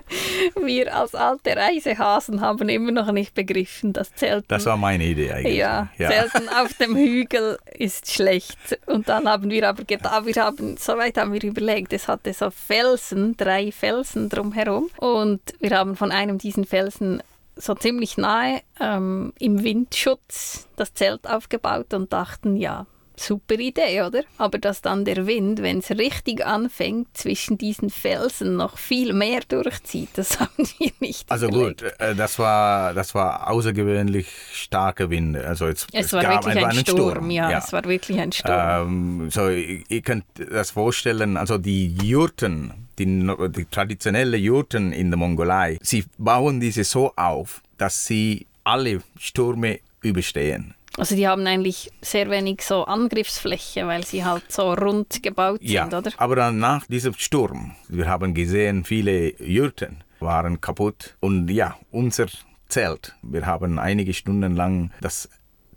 Wir 0.61 0.93
als 0.95 1.15
alte 1.15 1.55
Reisehasen 1.55 2.41
haben 2.41 2.67
immer 2.67 2.91
noch 2.91 3.11
nicht 3.13 3.33
begriffen, 3.33 3.93
dass 3.93 4.13
Zelten, 4.13 4.47
Das 4.49 4.65
war 4.65 4.75
meine 4.75 5.05
Idee 5.05 5.31
eigentlich. 5.31 5.55
ja, 5.55 5.89
Zelten 5.97 6.49
auf 6.49 6.73
dem 6.73 6.95
Hügel 6.95 7.57
ist 7.73 8.11
schlecht. 8.11 8.57
Und 8.87 9.07
dann 9.07 9.27
haben 9.27 9.49
wir 9.49 9.69
aber 9.69 9.85
gedacht, 9.85 10.25
wir 10.25 10.35
haben, 10.35 10.75
soweit 10.77 11.17
haben 11.17 11.31
wir 11.31 11.43
überlegt, 11.43 11.93
es 11.93 12.09
hatte 12.09 12.33
so 12.33 12.51
Felsen, 12.51 13.37
drei 13.37 13.71
Felsen 13.71 14.27
drumherum. 14.27 14.89
Und 14.97 15.41
wir 15.59 15.71
haben 15.71 15.95
von 15.95 16.11
einem 16.11 16.37
diesen 16.37 16.65
Felsen 16.65 17.23
so 17.61 17.75
ziemlich 17.75 18.17
nahe 18.17 18.61
ähm, 18.79 19.33
im 19.39 19.63
Windschutz 19.63 20.67
das 20.75 20.93
Zelt 20.93 21.27
aufgebaut 21.27 21.93
und 21.93 22.11
dachten, 22.11 22.55
ja, 22.55 22.87
super 23.21 23.55
Idee, 23.55 24.01
oder? 24.01 24.23
Aber 24.37 24.57
dass 24.57 24.81
dann 24.81 25.05
der 25.05 25.27
Wind, 25.27 25.61
wenn 25.61 25.79
es 25.79 25.91
richtig 25.91 26.45
anfängt, 26.45 27.07
zwischen 27.13 27.57
diesen 27.57 27.89
Felsen 27.89 28.55
noch 28.55 28.77
viel 28.77 29.13
mehr 29.13 29.41
durchzieht, 29.47 30.09
das 30.15 30.39
haben 30.39 30.49
wir 30.77 30.91
nicht 30.99 31.29
Also 31.31 31.47
überlegt. 31.47 31.81
gut, 31.83 31.93
äh, 31.99 32.15
das 32.15 32.39
war, 32.39 32.93
das 32.93 33.13
war 33.15 33.49
außergewöhnlich 33.49 34.27
starker 34.53 35.09
Wind. 35.09 35.37
Also 35.37 35.67
es, 35.67 35.87
Es 35.93 36.13
war 36.13 36.21
gab 36.23 36.45
wirklich 36.45 36.63
ein 36.63 36.71
einen 36.71 36.79
Sturm, 36.85 37.29
ja, 37.31 37.57
es 37.57 37.71
war 37.71 37.83
wirklich 37.85 38.19
ein 38.19 38.31
Sturm. 38.31 39.21
Ähm, 39.21 39.29
so, 39.31 39.49
ihr, 39.49 39.83
ihr 39.87 40.01
könnt 40.01 40.25
das 40.51 40.71
vorstellen, 40.71 41.37
also 41.37 41.57
die 41.57 41.95
Jurten, 41.97 42.73
die, 42.97 43.05
die 43.05 43.65
traditionellen 43.65 44.41
Jurten 44.41 44.91
in 44.91 45.09
der 45.11 45.17
Mongolei, 45.17 45.77
sie 45.81 46.05
bauen 46.17 46.59
diese 46.59 46.83
so 46.83 47.13
auf, 47.15 47.61
dass 47.77 48.05
sie 48.05 48.47
alle 48.63 49.01
Stürme 49.17 49.79
überstehen. 50.01 50.75
Also 50.97 51.15
die 51.15 51.27
haben 51.27 51.47
eigentlich 51.47 51.89
sehr 52.01 52.29
wenig 52.29 52.63
so 52.63 52.83
Angriffsfläche, 52.83 53.87
weil 53.87 54.03
sie 54.05 54.25
halt 54.25 54.51
so 54.51 54.73
rund 54.73 55.23
gebaut 55.23 55.59
Ja, 55.61 55.83
sind, 55.83 55.93
oder? 55.93 56.11
aber 56.17 56.35
dann 56.35 56.59
nach 56.59 56.85
diesem 56.87 57.13
Sturm, 57.13 57.75
wir 57.87 58.07
haben 58.07 58.33
gesehen, 58.33 58.83
viele 58.83 59.41
Jurten 59.41 60.03
waren 60.19 60.59
kaputt 60.59 61.15
und 61.21 61.49
ja, 61.49 61.77
unser 61.91 62.27
Zelt, 62.67 63.15
wir 63.21 63.45
haben 63.45 63.79
einige 63.79 64.13
Stunden 64.13 64.55
lang 64.55 64.91
das 65.01 65.29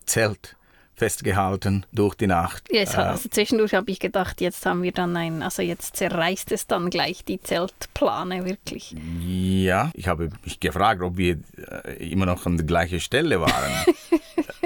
Zelt 0.05 0.57
festgehalten 0.97 1.85
durch 1.93 2.15
die 2.15 2.27
Nacht. 2.27 2.69
Yes, 2.71 2.95
Äh, 2.95 2.99
also 2.99 3.29
zwischendurch 3.29 3.75
habe 3.75 3.91
ich 3.91 3.99
gedacht, 4.01 4.41
jetzt 4.41 4.65
haben 4.67 4.83
wir 4.83 4.93
dann 4.93 5.17
ein, 5.17 5.43
also 5.43 5.63
jetzt 5.63 5.97
zerreißt 5.97 6.53
es 6.53 6.67
dann 6.67 6.91
gleich 6.91 7.25
die 7.25 7.41
Zeltplane 7.41 8.45
wirklich. 8.45 8.95
ja, 9.21 9.91
ich 9.95 10.07
habe 10.09 10.31
mich 10.45 10.61
gefragt, 10.61 11.03
ob 11.03 11.17
wir 11.17 11.39
äh, 11.87 12.11
immer 12.11 12.27
noch 12.27 12.47
an 12.47 12.57
der 12.57 12.67
gleichen 12.67 13.01
Stelle 13.01 13.41
waren. 13.41 13.73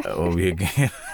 Äh, 0.04 0.10
ob, 0.10 0.36
wir, 0.36 0.54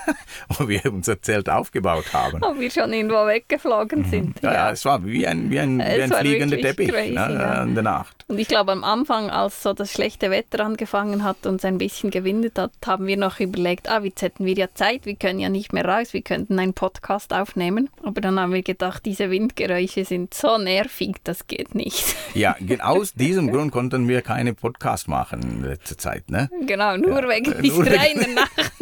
ob 0.59 0.69
wir 0.69 0.85
unser 0.93 1.21
Zelt 1.21 1.49
aufgebaut 1.49 2.13
haben. 2.13 2.43
Ob 2.43 2.59
wir 2.59 2.71
schon 2.71 2.93
irgendwo 2.93 3.27
weggeflogen 3.27 4.05
sind. 4.05 4.41
Ja, 4.43 4.53
ja, 4.53 4.71
es 4.71 4.85
war 4.85 5.05
wie 5.05 5.27
ein, 5.27 5.51
wie 5.51 5.59
ein, 5.61 5.81
Es 5.81 5.97
wie 5.99 6.03
ein 6.03 6.13
fliegender 6.13 6.59
Teppich 6.59 6.89
crazy, 6.91 7.11
ne, 7.13 7.15
ja. 7.39 7.63
in 7.63 7.75
der 7.75 7.85
Nacht. 7.85 8.25
Und 8.29 8.39
ich 8.39 8.49
glaube, 8.49 8.73
am 8.73 8.85
Anfang, 8.85 9.31
als 9.31 9.63
so 9.63 9.73
das 9.73 9.93
schlechte 9.93 10.31
Wetter 10.31 10.65
angefangen 10.65 11.25
hat 11.25 11.47
und 11.47 11.57
es 11.57 11.65
ein 11.65 11.79
bisschen 11.79 12.11
gewindet 12.11 12.59
hat, 12.59 12.73
haben 12.87 13.07
wir 13.07 13.17
noch 13.17 13.41
überlegt, 13.41 13.89
ah, 13.89 14.01
jetzt 14.03 14.23
hätten 14.23 14.45
wir 14.47 14.55
ja 14.55 14.69
Zeit, 14.75 15.05
wir 15.07 15.17
können 15.17 15.39
ja 15.39 15.49
nicht 15.49 15.73
mehr 15.73 15.85
raus, 15.85 16.13
wir 16.13 16.23
könnten 16.23 16.59
einen 16.59 16.75
Podcast 16.75 17.33
aufnehmen. 17.33 17.91
Aber 18.03 18.21
dann 18.21 18.39
haben 18.41 18.53
wir 18.53 18.63
gedacht, 18.63 19.05
diese 19.05 19.31
Windgeräusche 19.31 20.05
sind 20.05 20.33
so 20.35 20.59
nervig, 20.59 21.17
das 21.25 21.47
geht 21.47 21.75
nicht. 21.75 22.05
Ja, 22.35 22.57
aus 22.83 23.13
diesem 23.15 23.53
Grund 23.53 23.71
konnten 23.71 24.09
wir 24.09 24.21
keine 24.21 24.55
Podcast 24.55 25.07
machen 25.07 25.41
in 25.43 25.63
letzter 25.65 25.97
Zeit. 25.97 26.29
Ne? 26.31 26.51
genau, 26.67 26.97
nur 26.97 27.23
Ja, 27.23 27.29
wegen 27.29 27.53
äh, 27.53 27.63
dieser 27.63 27.77
nur 27.77 27.87
wegen- 27.87 27.99
einen 27.99 28.35
Nacht. 28.35 28.73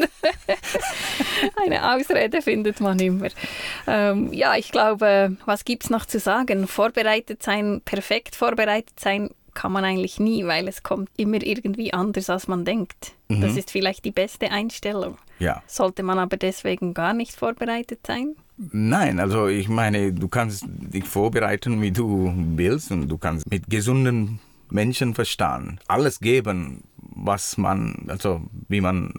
Eine 1.65 1.95
Ausrede 1.95 2.43
findet 2.43 2.81
man 2.81 2.99
immer. 2.99 3.29
Ähm, 3.87 4.33
ja, 4.33 4.57
ich 4.57 4.71
glaube, 4.71 5.37
was 5.47 5.65
gibt 5.65 5.85
es 5.85 5.91
noch 5.91 6.07
zu 6.07 6.19
sagen? 6.19 6.67
Vorbereitet 6.67 7.43
sein, 7.43 7.81
perfekt 7.85 8.37
vorbereitet 8.37 8.99
sein 8.99 9.31
kann 9.55 9.73
man 9.73 9.85
eigentlich 9.85 10.19
nie, 10.19 10.47
weil 10.47 10.67
es 10.67 10.83
kommt 10.83 11.11
immer 11.17 11.43
irgendwie 11.43 11.93
anders, 11.93 12.31
als 12.31 12.49
man 12.49 12.65
denkt. 12.65 13.13
Das 13.41 13.57
ist 13.57 13.71
vielleicht 13.71 14.05
die 14.05 14.11
beste 14.11 14.51
Einstellung. 14.51 15.17
Ja. 15.39 15.63
Sollte 15.67 16.03
man 16.03 16.19
aber 16.19 16.37
deswegen 16.37 16.95
gar 16.95 17.15
nicht 17.15 17.35
vorbereitet 17.35 18.01
sein? 18.07 18.35
Nein, 18.59 19.19
also 19.19 19.49
ich 19.49 19.69
meine, 19.69 20.13
du 20.13 20.29
kannst 20.29 20.65
dich 20.69 21.05
vorbereiten, 21.05 21.81
wie 21.81 21.91
du 21.91 22.33
willst 22.37 22.91
und 22.91 23.09
du 23.09 23.19
kannst 23.19 23.51
mit 23.51 23.69
gesundem 23.69 24.39
Menschenverstand 24.71 25.81
alles 25.89 26.21
geben, 26.21 26.85
was 26.97 27.57
man, 27.57 28.07
also 28.09 28.43
wie 28.69 28.81
man 28.81 29.13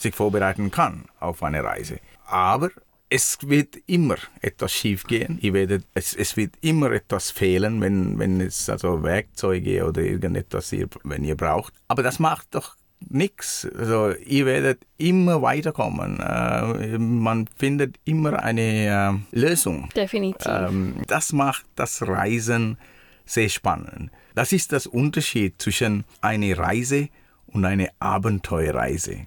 sich 0.00 0.14
vorbereiten 0.14 0.70
kann 0.70 1.06
auf 1.20 1.42
eine 1.42 1.62
Reise. 1.62 2.00
Aber 2.26 2.70
es 3.08 3.38
wird 3.42 3.76
immer 3.86 4.16
etwas 4.40 4.72
schiefgehen. 4.72 5.38
Werdet, 5.42 5.84
es, 5.94 6.14
es 6.14 6.36
wird 6.36 6.54
immer 6.60 6.90
etwas 6.92 7.30
fehlen, 7.30 7.80
wenn, 7.80 8.18
wenn 8.18 8.40
es 8.40 8.68
also 8.68 9.02
Werkzeuge 9.02 9.86
oder 9.86 10.02
irgendetwas, 10.02 10.72
ihr, 10.72 10.88
wenn 11.04 11.24
ihr 11.24 11.36
braucht. 11.36 11.72
Aber 11.88 12.02
das 12.02 12.18
macht 12.18 12.54
doch 12.54 12.76
nichts. 13.08 13.68
Also 13.78 14.12
ihr 14.24 14.46
werdet 14.46 14.80
immer 14.98 15.40
weiterkommen. 15.42 16.18
Äh, 16.20 16.98
man 16.98 17.48
findet 17.56 17.96
immer 18.04 18.42
eine 18.42 19.22
äh, 19.32 19.38
Lösung. 19.38 19.88
Definitiv. 19.94 20.46
Ähm, 20.46 20.96
das 21.06 21.32
macht 21.32 21.66
das 21.76 22.06
Reisen 22.06 22.78
sehr 23.24 23.48
spannend. 23.48 24.10
Das 24.34 24.52
ist 24.52 24.72
das 24.72 24.86
Unterschied 24.86 25.60
zwischen 25.62 26.04
einer 26.20 26.58
Reise 26.58 27.08
und 27.46 27.64
einer 27.64 27.88
Abenteuerreise. 27.98 29.26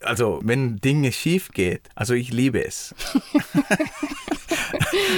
Also 0.00 0.40
wenn 0.42 0.76
Dinge 0.76 1.12
schief 1.12 1.50
geht, 1.50 1.88
also 1.94 2.14
ich 2.14 2.32
liebe 2.32 2.64
es. 2.64 2.94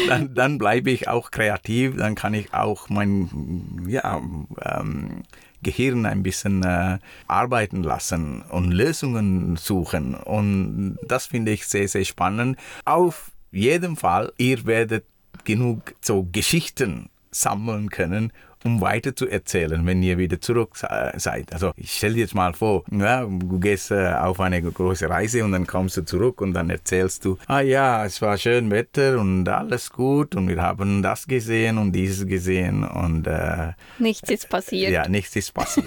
dann, 0.08 0.34
dann 0.34 0.58
bleibe 0.58 0.90
ich 0.90 1.08
auch 1.08 1.30
kreativ, 1.30 1.96
dann 1.96 2.14
kann 2.14 2.34
ich 2.34 2.52
auch 2.54 2.88
mein 2.88 3.84
ja, 3.86 4.20
ähm, 4.62 5.22
Gehirn 5.62 6.06
ein 6.06 6.22
bisschen 6.22 6.62
äh, 6.62 6.98
arbeiten 7.26 7.82
lassen 7.82 8.42
und 8.42 8.72
Lösungen 8.72 9.56
suchen. 9.56 10.14
Und 10.14 10.98
das 11.06 11.26
finde 11.26 11.52
ich 11.52 11.66
sehr, 11.66 11.88
sehr 11.88 12.04
spannend. 12.04 12.58
Auf 12.84 13.30
jeden 13.52 13.96
Fall, 13.96 14.32
ihr 14.38 14.64
werdet 14.64 15.04
genug 15.44 15.94
so 16.00 16.26
Geschichten 16.30 17.10
sammeln 17.30 17.90
können, 17.90 18.32
um 18.64 18.80
weiter 18.80 19.14
zu 19.16 19.26
erzählen, 19.28 19.84
wenn 19.86 20.02
ihr 20.02 20.18
wieder 20.18 20.40
zurück 20.40 20.76
se- 20.76 21.12
seid. 21.16 21.52
Also 21.52 21.72
ich 21.76 21.92
stell 21.92 22.14
dir 22.14 22.20
jetzt 22.20 22.34
mal 22.34 22.52
vor, 22.52 22.84
ja, 22.90 23.24
du 23.24 23.58
gehst 23.60 23.90
äh, 23.90 24.12
auf 24.14 24.40
eine 24.40 24.60
große 24.62 25.08
Reise 25.08 25.44
und 25.44 25.52
dann 25.52 25.66
kommst 25.66 25.96
du 25.96 26.04
zurück 26.04 26.40
und 26.40 26.52
dann 26.54 26.70
erzählst 26.70 27.24
du, 27.24 27.38
ah 27.46 27.60
ja, 27.60 28.04
es 28.04 28.20
war 28.22 28.36
schön 28.38 28.70
Wetter 28.70 29.18
und 29.18 29.48
alles 29.48 29.90
gut 29.90 30.34
und 30.36 30.48
wir 30.48 30.60
haben 30.60 31.02
das 31.02 31.26
gesehen 31.26 31.78
und 31.78 31.92
dieses 31.92 32.26
gesehen 32.26 32.84
und 32.84 33.26
äh, 33.26 33.72
Nichts 33.98 34.28
ist 34.30 34.48
passiert. 34.48 34.92
ja, 34.92 35.08
nichts 35.08 35.34
ist 35.36 35.52
passiert. 35.54 35.86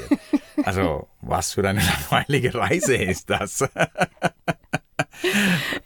Also 0.64 1.08
was 1.22 1.54
für 1.54 1.68
eine 1.68 1.82
langweilige 2.10 2.54
Reise 2.56 2.96
ist 2.96 3.30
das? 3.30 3.64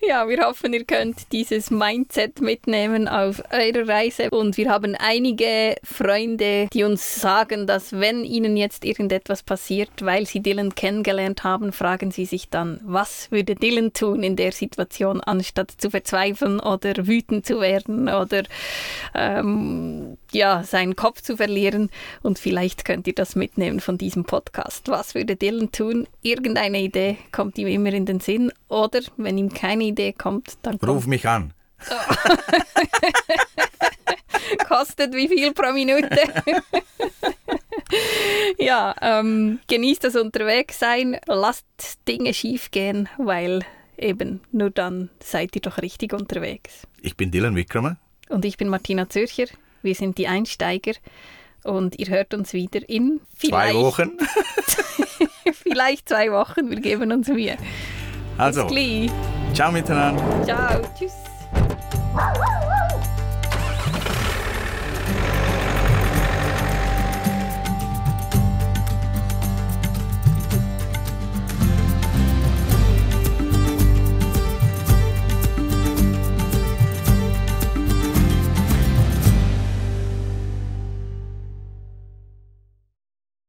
Ja, 0.02 0.28
wir 0.28 0.46
hoffen, 0.46 0.74
ihr 0.74 0.86
könnt 0.86 1.32
dieses 1.32 1.70
Mindset 1.70 2.42
mitnehmen 2.42 3.08
auf 3.08 3.44
eure 3.52 3.88
Reise. 3.88 4.30
Und 4.30 4.58
wir 4.58 4.70
haben 4.70 4.96
einige 4.96 5.76
Freunde, 5.84 6.68
die 6.74 6.84
uns 6.84 7.16
sagen, 7.22 7.68
dass 7.68 7.94
wenn 7.94 8.24
ihnen 8.24 8.58
jetzt 8.58 8.86
irgendetwas 8.86 9.44
passiert, 9.44 9.90
weil 10.02 10.26
sie 10.26 10.42
Dylan 10.42 10.76
kennengelernt 10.76 11.44
haben, 11.44 11.72
fragen 11.72 12.12
sie 12.12 12.26
sich 12.26 12.50
dann, 12.50 12.80
was 12.84 13.30
würde 13.32 13.56
Dylan 13.56 13.94
tun 13.94 14.24
in 14.24 14.36
der 14.36 14.52
Situation, 14.52 15.22
anstatt 15.22 15.72
zu 15.72 15.90
verzweifeln 15.90 16.60
oder 16.60 17.08
wütend 17.08 17.46
zu 17.46 17.60
werden 17.60 18.10
oder 18.10 18.44
ähm, 19.14 20.18
ja, 20.32 20.64
seinen 20.64 20.96
Kopf 20.96 21.22
zu 21.22 21.38
verlieren. 21.38 21.90
Und 22.22 22.40
vielleicht 22.40 22.86
könnt 22.86 23.08
ihr 23.08 23.14
das 23.14 23.36
mitnehmen 23.36 23.80
von 23.80 23.98
diesem 23.98 24.26
Podcast. 24.26 24.90
Was 24.90 25.16
würde 25.16 25.36
Dylan 25.36 25.72
tun? 25.72 26.08
Irgendeine 26.22 26.82
Idee 26.82 27.18
kommt 27.32 27.58
ihm 27.58 27.68
immer 27.68 27.94
in 27.94 28.06
den 28.06 28.20
Sinn. 28.20 28.52
Oder 28.68 29.02
wenn 29.18 29.38
ihm 29.38 29.54
keine 29.54 29.86
Idee 29.86 30.14
kommt, 30.14 30.58
dann 30.64 30.80
kommt, 30.80 30.92
Ruf 30.92 31.08
mich 31.08 31.28
an. 31.28 31.54
kostet 34.68 35.14
wie 35.14 35.28
viel 35.28 35.54
pro 35.54 35.72
Minute. 35.72 36.18
ja, 38.58 38.96
ähm, 39.02 39.60
genießt 39.68 40.04
das 40.04 40.16
Unterwegssein, 40.16 41.18
lasst 41.28 41.66
Dinge 42.08 42.34
schief 42.34 42.72
gehen, 42.72 43.10
weil 43.18 43.64
eben 43.98 44.42
nur 44.52 44.70
dann 44.70 45.10
seid 45.20 45.56
ihr 45.56 45.62
doch 45.62 45.80
richtig 45.80 46.14
unterwegs. 46.14 46.88
Ich 47.02 47.18
bin 47.18 47.32
Dylan 47.32 47.56
Wickramer. 47.56 47.98
Und 48.30 48.46
ich 48.46 48.58
bin 48.58 48.68
Martina 48.68 49.10
Zürcher. 49.10 49.46
Wir 49.82 49.96
sind 49.96 50.18
die 50.18 50.28
Einsteiger. 50.28 50.94
Und 51.64 52.00
ihr 52.00 52.08
hört 52.08 52.34
uns 52.34 52.54
wieder 52.54 52.88
in 52.88 53.20
Zwei 53.38 53.74
Wochen. 53.74 54.18
vielleicht 55.54 56.08
zwei 56.08 56.32
Wochen. 56.32 56.70
Wir 56.70 56.80
geben 56.80 57.12
uns 57.12 57.28
Mühe. 57.28 57.58
Also, 58.38 58.68
ciao 59.54 59.72
miteinander. 59.72 60.44
Ciao. 60.46 60.82
Tschüss. 60.98 61.14